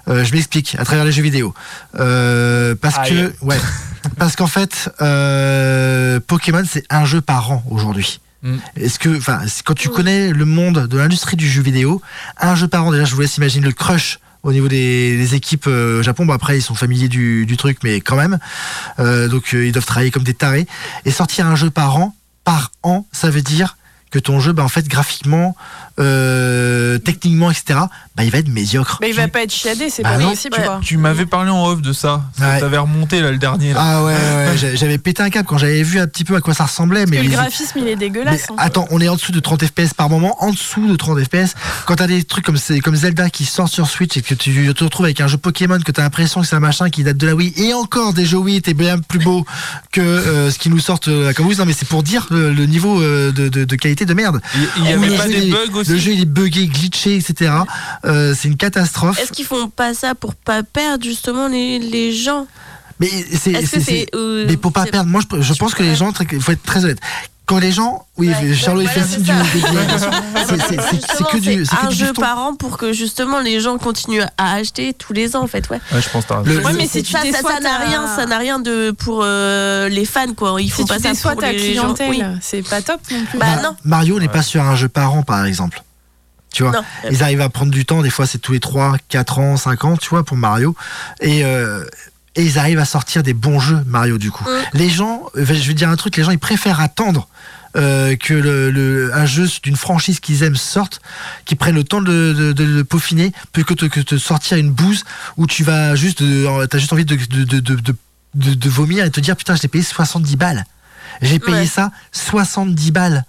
[0.07, 1.53] Euh, je m'explique à travers les jeux vidéo.
[1.99, 3.09] Euh, parce Aïe.
[3.11, 3.59] que, ouais,
[4.17, 8.19] parce qu'en fait, euh, Pokémon c'est un jeu par an aujourd'hui.
[8.43, 8.57] Mm.
[8.76, 12.01] Est-ce que, enfin, quand tu connais le monde de l'industrie du jeu vidéo,
[12.39, 15.36] un jeu par an, déjà, je vous laisse imaginer le crush au niveau des, des
[15.36, 16.26] équipes euh, Japon.
[16.26, 18.39] Bon, après, ils sont familiers du, du truc, mais quand même.
[18.99, 20.67] Euh, donc, euh, ils doivent travailler comme des tarés.
[21.05, 23.78] Et sortir un jeu par an, par an, ça veut dire
[24.09, 25.55] que ton jeu, bah, en fait, graphiquement,
[26.00, 27.80] euh, techniquement, etc.,
[28.16, 28.98] bah, il va être médiocre.
[29.02, 30.30] mais il va pas être chiadé c'est Bah pas non.
[30.32, 32.24] possible tu m'avais parlé en off de ça.
[32.38, 32.60] Ça Ouais.
[32.60, 33.74] t'avait remonté là le dernier.
[33.74, 33.80] Là.
[33.82, 36.42] Ah ouais, ouais, j'a- j'avais pété un câble quand j'avais vu un petit peu à
[36.42, 37.06] quoi ça ressemblait.
[37.06, 38.56] Mais le graphisme il est mais dégueulasse hein.
[38.58, 41.54] attends, on est en dessous de 30 FPS par moment, en dessous de 30 FPS.
[41.86, 44.74] Quand t'as des trucs comme, c'est- comme Zelda qui sortent sur Switch et que tu
[44.74, 47.18] te retrouves avec un jeu Pokémon que t'as l'impression que c'est un machin qui date
[47.18, 49.46] de la Wii et encore des jeux Wii étaient bien plus beaux
[49.92, 51.56] que euh, ce qui nous sortent euh, comme vous.
[51.56, 54.42] Non mais c'est pour dire euh, le niveau euh, de, de- de qualité de merde.
[54.56, 55.81] Il il y Où avait pas des bugs aussi.
[55.90, 57.52] Le jeu il est buggé, glitché, etc.
[58.06, 59.20] Euh, c'est une catastrophe.
[59.20, 62.48] Est-ce qu'ils font pas ça pour pas perdre justement les, les gens?
[63.00, 64.08] Mais c'est Est-ce que c'est- c'est.
[64.16, 66.62] euh, Mais pour pas perdre, moi je, je pense que les gens, il faut être
[66.64, 67.00] très honnête.
[67.52, 69.32] Quand les gens, oui, Ouais, Charlot il ouais, fait c'est signe du.
[70.47, 74.24] C'est- que du, que un du jeu par an pour que justement les gens continuent
[74.38, 75.82] à acheter tous les ans en fait ouais.
[75.91, 76.34] Ouais, je pense que.
[76.45, 79.89] Le- Ouais, mais si tu ça, ça, n'a rien, ça n'a rien de pour euh,
[79.89, 80.62] les fans quoi.
[80.62, 81.93] Ils font si pas tu ça pour ta les gens.
[81.93, 82.24] clientèle Oui.
[82.41, 83.76] c'est pas top non plus Bah, non.
[83.84, 85.82] Mario n'est pas sur un jeu par an, par exemple.
[86.54, 86.84] Tu vois, Non.
[87.10, 89.84] ils arrivent à prendre du temps, des fois c'est tous les 3, 4 ans, 5
[89.86, 90.76] ans, tu vois, pour Mario.
[91.22, 91.84] Et, euh,
[92.36, 94.43] et ils arrivent à sortir des bons jeux Mario, du coup.
[94.43, 94.58] Mm.
[94.78, 97.28] Les gens, euh, je vais dire un truc, les gens ils préfèrent attendre.
[97.78, 101.01] Euh, que le, le- un jeu d'une franchise qu'ils aiment sorte,
[101.45, 104.57] qu'ils prennent le temps de, de, de le peaufiner, plutôt que de, que de sortir
[104.57, 105.03] une bouse
[105.38, 107.95] où tu vas juste, euh, t'as juste envie de, de, de, de, de-
[108.36, 110.65] de- de vomir et te dire putain, je l'ai payé 70 balles.
[111.22, 111.65] J'ai payé Ouais.
[111.65, 113.26] ça 70 balles.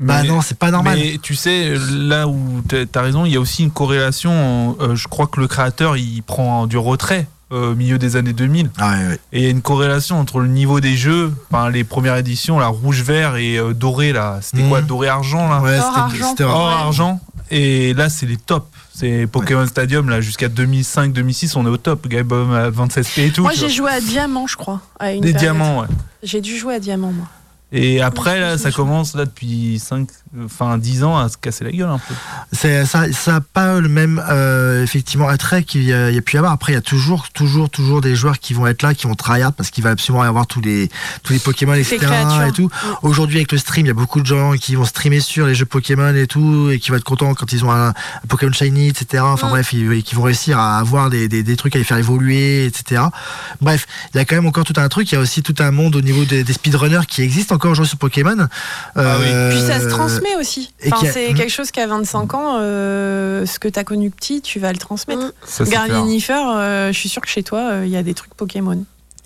[0.00, 0.96] Bah Mais- non, c'est pas normal.
[0.98, 4.76] Mais tu sais, là où t'as t'as raison, il y a aussi une corrélation.
[4.80, 8.32] euh, je crois que le créateur, il prend du retrait euh, au milieu des années
[8.32, 8.70] 2000.
[8.78, 8.94] Ah.
[9.32, 12.58] Et il y a une corrélation entre le niveau des jeux, enfin, les premières éditions,
[12.58, 14.38] la rouge-vert et euh, doré, là.
[14.42, 14.68] C'était Mhm.
[14.68, 15.60] quoi Doré-argent, là?
[15.62, 17.20] Ouais, Or, c'était- argent.
[17.50, 18.66] Et là, c'est les tops.
[18.94, 22.06] C'est Pokémon Stadium, là, jusqu'à 2005-2006, on est au top.
[22.08, 23.42] Game Boy à 27p et tout.
[23.42, 25.54] moi j'ai joué à diamant je crois à une Des période.
[25.56, 25.86] diamants, ouais.
[26.22, 27.26] j'ai dû jouer à diamant moi
[27.72, 30.08] Et après, là, ça commence, là, depuis 5,
[30.44, 32.14] enfin, 10 ans, à se casser la gueule un peu.
[32.52, 36.36] C'est ça, ça a pas le même euh, effectivement attrait qu'il y a, y pu
[36.36, 36.52] y avoir.
[36.52, 39.14] Après, il y a toujours, toujours, toujours des joueurs qui vont être là, qui vont
[39.14, 40.88] tryhard parce qu'ils veulent absolument avoir tous les
[41.22, 41.98] tous les Pokémon, etc.
[42.48, 42.66] Et tout.
[42.66, 42.94] Mm.
[43.02, 45.54] Aujourd'hui, avec le stream, il y a beaucoup de gens qui vont streamer sur les
[45.54, 48.52] jeux Pokémon et tout, et qui vont être contents quand ils ont un, un Pokémon
[48.52, 49.22] shiny, etc.
[49.26, 49.50] Enfin Mm.
[49.50, 52.66] bref, ils, qui vont réussir à avoir des, des, des trucs à les faire évoluer,
[52.66, 53.02] etc.
[53.60, 55.10] Bref, il y a quand même encore tout un truc.
[55.10, 57.72] Il y a aussi tout un monde au niveau des, des speedrunners qui existent encore
[57.72, 58.48] aujourd'hui sur Pokémon.
[58.96, 59.26] Ah oui.
[59.50, 61.34] puis ça se Euh, transmet aussi et enfin, a- c'est Mm.
[61.36, 65.22] quelque chose qu'à 25 ans euh, ce que t'as connu petit tu vas le transmettre
[65.22, 65.32] Mm.
[65.44, 66.04] Ça, c'est Garnier clair.
[66.04, 68.84] Nifer, euh, je suis sûre que chez toi, euh, il y a des trucs Pokémon.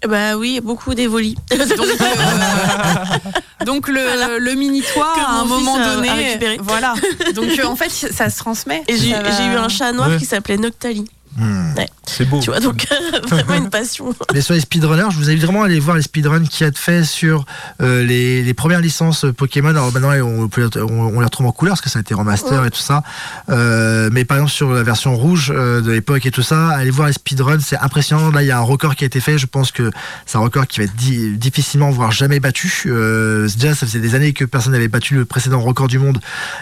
[0.08, 1.36] Bah oui, beaucoup d'évolis.
[1.52, 1.60] Donc,
[2.00, 4.38] euh, donc le, Voilà.
[4.38, 6.58] le mini-toit, Que à un moment a donné, récupéré.
[6.60, 6.94] voilà.
[7.36, 8.82] Donc euh, en fait, ça se transmet.
[8.88, 10.16] Et j'ai va- eu un chat noir Ouais.
[10.18, 11.04] qui s'appelait Noctali.
[11.36, 11.74] Hmm.
[12.06, 12.40] C'est beau.
[12.40, 12.86] Tu vois, donc
[13.28, 14.12] vraiment une passion.
[14.34, 16.72] Mais sur les speedrunners, je vous invite vraiment à aller voir les speedruns qui a
[16.72, 17.44] fait sur
[17.80, 19.68] euh, les, les premières licences Pokémon.
[19.70, 22.12] Alors maintenant, on, peut- on, on les retrouve en couleur parce que ça a été
[22.14, 23.02] remaster et tout ça.
[23.50, 26.90] Euh, mais par exemple, sur la version rouge euh, de l'époque et tout ça, allez
[26.90, 28.30] voir les speedruns, c'est impressionnant.
[28.30, 29.38] Là, il y a un record qui a été fait.
[29.38, 29.90] Je pense que
[30.26, 32.82] c'est un record qui va être di- difficilement, voire jamais battu.
[32.86, 36.18] Euh, déjà, ça faisait des années que personne n'avait battu le précédent record du monde.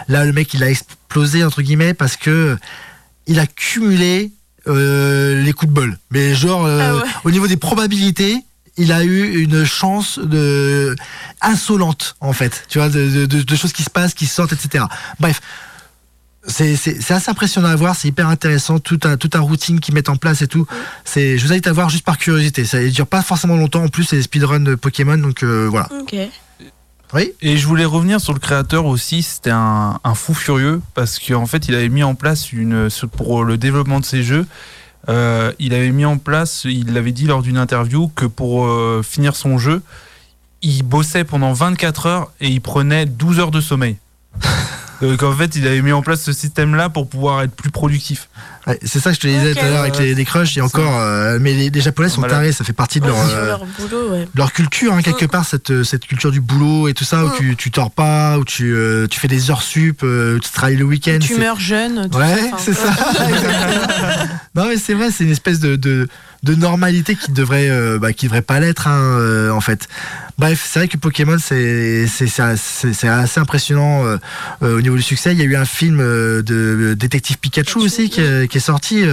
[0.07, 2.57] Là, le mec, il a explosé, entre guillemets, parce que
[3.27, 4.31] il a cumulé
[4.67, 5.97] euh, les coups de bol.
[6.11, 7.01] Mais genre, euh, Ah ouais.
[7.25, 8.37] au niveau des probabilités,
[8.77, 10.95] il a eu une chance de
[11.41, 14.53] insolente en fait, tu vois, de, de- de- de choses qui se passent, qui sortent,
[14.53, 14.85] etc.
[15.19, 15.41] Bref.
[16.47, 16.73] C'est
[17.11, 20.15] assez impressionnant à voir, c'est hyper intéressant, tout un, tout un routine qu'ils mettent en
[20.15, 20.65] place et tout.
[21.05, 22.65] C'est, je vous invite à voir juste par curiosité.
[22.65, 23.83] Ça ne dure pas forcément longtemps.
[23.83, 25.87] En plus, c'est des speedruns de Pokémon, donc euh, voilà.
[26.01, 26.15] Ok.
[27.13, 27.33] Oui.
[27.41, 31.45] Et je voulais revenir sur le créateur aussi, c'était un, un fou furieux parce qu'en
[31.45, 34.45] fait il avait mis en place une pour le développement de ses jeux,
[35.09, 39.01] euh, il avait mis en place, il l'avait dit lors d'une interview que pour euh,
[39.03, 39.81] finir son jeu,
[40.61, 43.97] il bossait pendant 24 heures et il prenait 12 heures de sommeil.
[45.01, 47.71] Donc en fait il avait mis en place ce système là pour pouvoir être plus
[47.71, 48.29] productif.
[48.67, 50.61] Ouais, c'est ça que je te disais tout à l'heure avec les, les crushs et
[50.61, 50.99] encore.
[50.99, 52.37] euh, mais les, les Japonais sont Malade.
[52.37, 54.19] tarés, ça fait partie de leur, euh, leur boulot, ouais.
[54.25, 57.29] de leur culture, hein, quelque part, cette, cette culture du boulot et tout ça, où
[57.29, 57.33] Mm.
[57.37, 60.51] tu, tu tords pas, où tu, euh, tu fais des heures sup, euh, où tu
[60.51, 61.17] travailles le week-end.
[61.19, 62.07] Tu meurs jeune.
[62.11, 62.93] tout Ouais, ça, enfin, c'est ça.
[64.55, 66.07] non, mais c'est vrai, c'est une espèce de, de,
[66.43, 69.87] de normalité qui devrait, euh, bah, qui devrait pas l'être, hein, euh, en fait.
[70.39, 72.05] Bref, c'est vrai que Pokémon, c'est
[72.39, 74.17] assez impressionnant euh,
[74.61, 75.33] au niveau du succès.
[75.33, 78.61] Il y a eu un film de détective Pikachu Pikachu, aussi qui, est- qui est
[78.61, 79.03] sorti,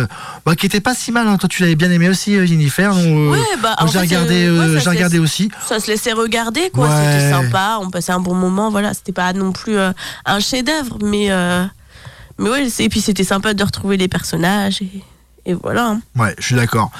[0.46, 1.28] bah, qui était pas si mal.
[1.28, 1.36] hein.
[1.36, 2.94] Toi, tu l'avais bien aimé aussi, Jennifer.
[2.94, 5.50] donc, Ouais, bah, donc j'ai regardé, ouais, j'ai regardé aussi.
[5.68, 6.88] Ça se laissait regarder, quoi.
[6.88, 6.94] Ouais.
[7.12, 8.94] C'était sympa, on passait un bon moment, voilà.
[8.94, 11.28] C'était pas non plus un chef-d'œuvre, mais.
[12.38, 15.02] mais ouais, et puis c'était sympa de retrouver les personnages, et,
[15.48, 15.86] et voilà.
[15.86, 16.00] hein.
[16.16, 16.90] Ouais, je suis d'accord.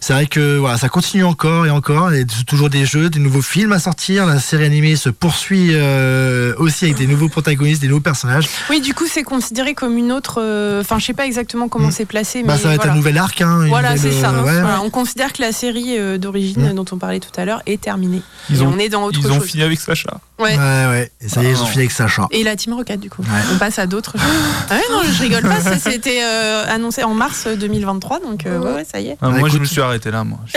[0.00, 2.12] C'est vrai que voilà, ça continue encore et encore.
[2.14, 4.24] Il y a toujours des jeux, des nouveaux films à sortir.
[4.26, 8.48] La série animée se poursuit euh, aussi avec des nouveaux protagonistes, des nouveaux personnages.
[8.70, 10.40] Oui, du coup, c'est considéré comme une autre.
[10.40, 11.92] euh, Enfin, je sais pas exactement comment Mm.
[11.92, 12.92] c'est placé, mais Bah, ça va être voilà.
[12.92, 13.40] un nouvel arc.
[13.42, 14.30] Hein, Voilà, c'est ça.
[14.30, 14.60] euh, ouais.
[14.60, 16.74] Voilà, on considère que la série euh, d'origine Mm.
[16.74, 18.22] dont on parlait tout à l'heure est terminée.
[18.50, 19.48] Ils et ont, on est dans autre ils ont chose.
[19.48, 20.20] fini avec Sacha.
[20.38, 20.56] Ouais.
[20.56, 21.10] Ouais, ouais.
[21.22, 21.70] Et ça y est, ils ont Ah.
[21.70, 22.26] fini avec Sacha.
[22.30, 23.22] Et la Team Rocket, du coup.
[23.22, 23.40] Ouais.
[23.54, 24.20] On passe à d'autres choses.
[24.68, 25.60] Ah ouais, non, je rigole pas.
[25.60, 28.20] Ça, c'était euh, annoncé en mars 2023.
[28.20, 29.16] Donc, euh, ouais, ouais, ça y est.
[29.22, 30.38] Ah, moi je me suis arrêté là moi.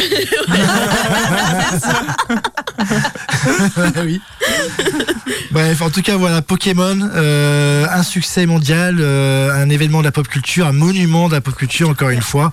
[4.03, 4.21] oui.
[5.51, 10.11] Bref, en tout cas, voilà, Pokémon, euh, un succès mondial, euh, un événement de la
[10.11, 12.51] pop culture, un monument de la pop culture, encore une fois.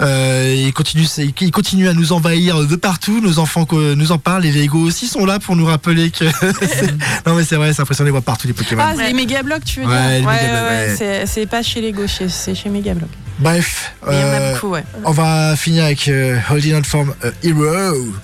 [0.00, 1.06] Euh, il, continue,
[1.40, 3.20] il continue à nous envahir de partout.
[3.20, 4.42] Nos enfants nous en parlent.
[4.42, 6.24] Les Lego aussi sont là pour nous rappeler que.
[6.68, 6.92] C'est-
[7.26, 8.82] non, mais c'est vrai, c'est impressionnant de voir partout les Pokémon.
[8.86, 10.94] Ah, les méga blocs, tu veux Ouais, les dire méga blocs, ouais.
[10.96, 13.08] c'est- C'est pas chez Lego, c'est c'est chez méga blocs.
[13.40, 14.82] Bref, Mais il y en a euh, beaucoup, ouais.
[15.04, 18.06] on va finir avec euh, Holding On Form euh, Hero.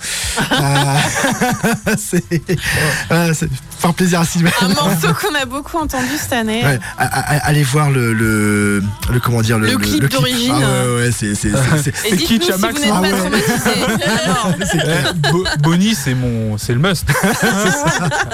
[0.51, 0.97] Euh,
[1.97, 2.21] c'est
[3.09, 3.47] euh, c'est-
[3.79, 4.51] faire plaisir à Sylvain.
[4.59, 6.61] Un morceau qu'on a beaucoup entendu cette année.
[6.61, 8.83] Ouais, allez voir le, le,
[9.13, 10.51] le comment dire le, Le clip d'origine.
[10.57, 12.89] Ah ouais, ouais, c'est c'est c'est- c'est- kitsch à si max, hein.
[12.95, 13.01] Ah
[14.49, 14.65] ouais.
[14.69, 14.77] c'est.
[14.83, 17.05] Eh, Bo- Bonnie c'est mon c'est le must.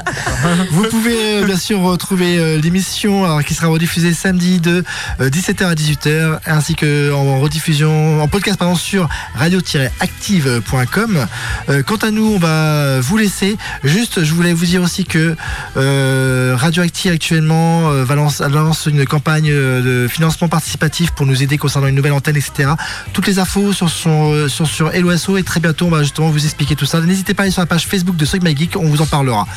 [0.71, 4.83] Vous pouvez euh, bien sûr retrouver euh, l'émission qui sera rediffusée samedi de
[5.19, 11.27] euh, 17h à 18h ainsi que en rediffusion en podcast pardon, sur radio-active.com.
[11.69, 13.57] Euh, quant à nous, on va vous laisser.
[13.83, 15.35] Juste, je voulais vous dire aussi que
[15.77, 21.57] euh, Radioactive actuellement euh, va lance, une campagne euh, de financement participatif pour nous aider
[21.57, 22.71] concernant une nouvelle antenne, etc.
[23.13, 26.75] Toutes les infos sur, euh, sur, sur et très bientôt on va justement vous expliquer
[26.75, 27.01] tout ça.
[27.01, 29.05] N'hésitez pas à aller sur la page Facebook de Suck My Geek, on vous en
[29.05, 29.47] parlera.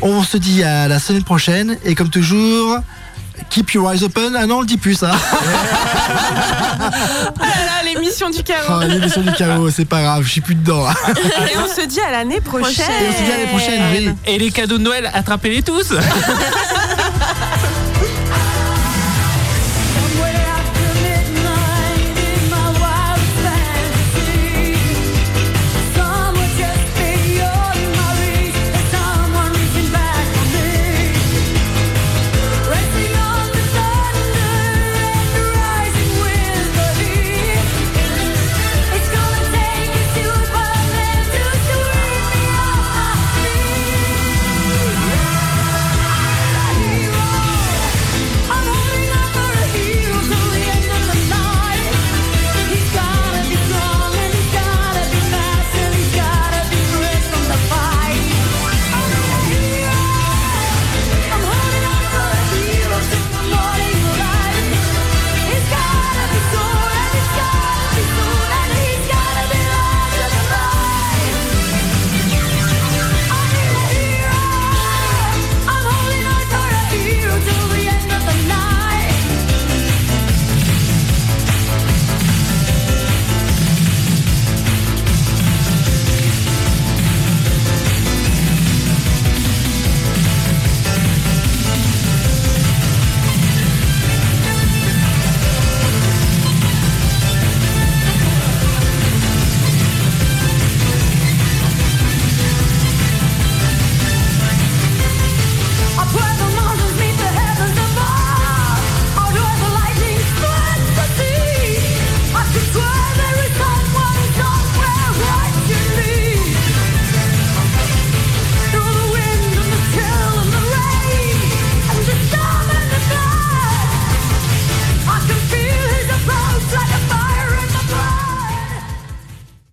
[0.00, 2.78] On se dit à la semaine prochaine et comme toujours,
[3.50, 4.34] keep your eyes open.
[4.36, 5.12] Ah non, on le dit plus ça.
[7.36, 8.66] voilà l'émission du chaos.
[8.68, 10.86] Ah, l'émission du chaos, c'est pas grave, je suis plus dedans.
[11.52, 12.86] Et on se dit à l'année prochaine.
[12.90, 14.14] Et on se dit à l'année prochaine, oui.
[14.26, 15.92] Et les cadeaux de Noël, attrapez-les tous.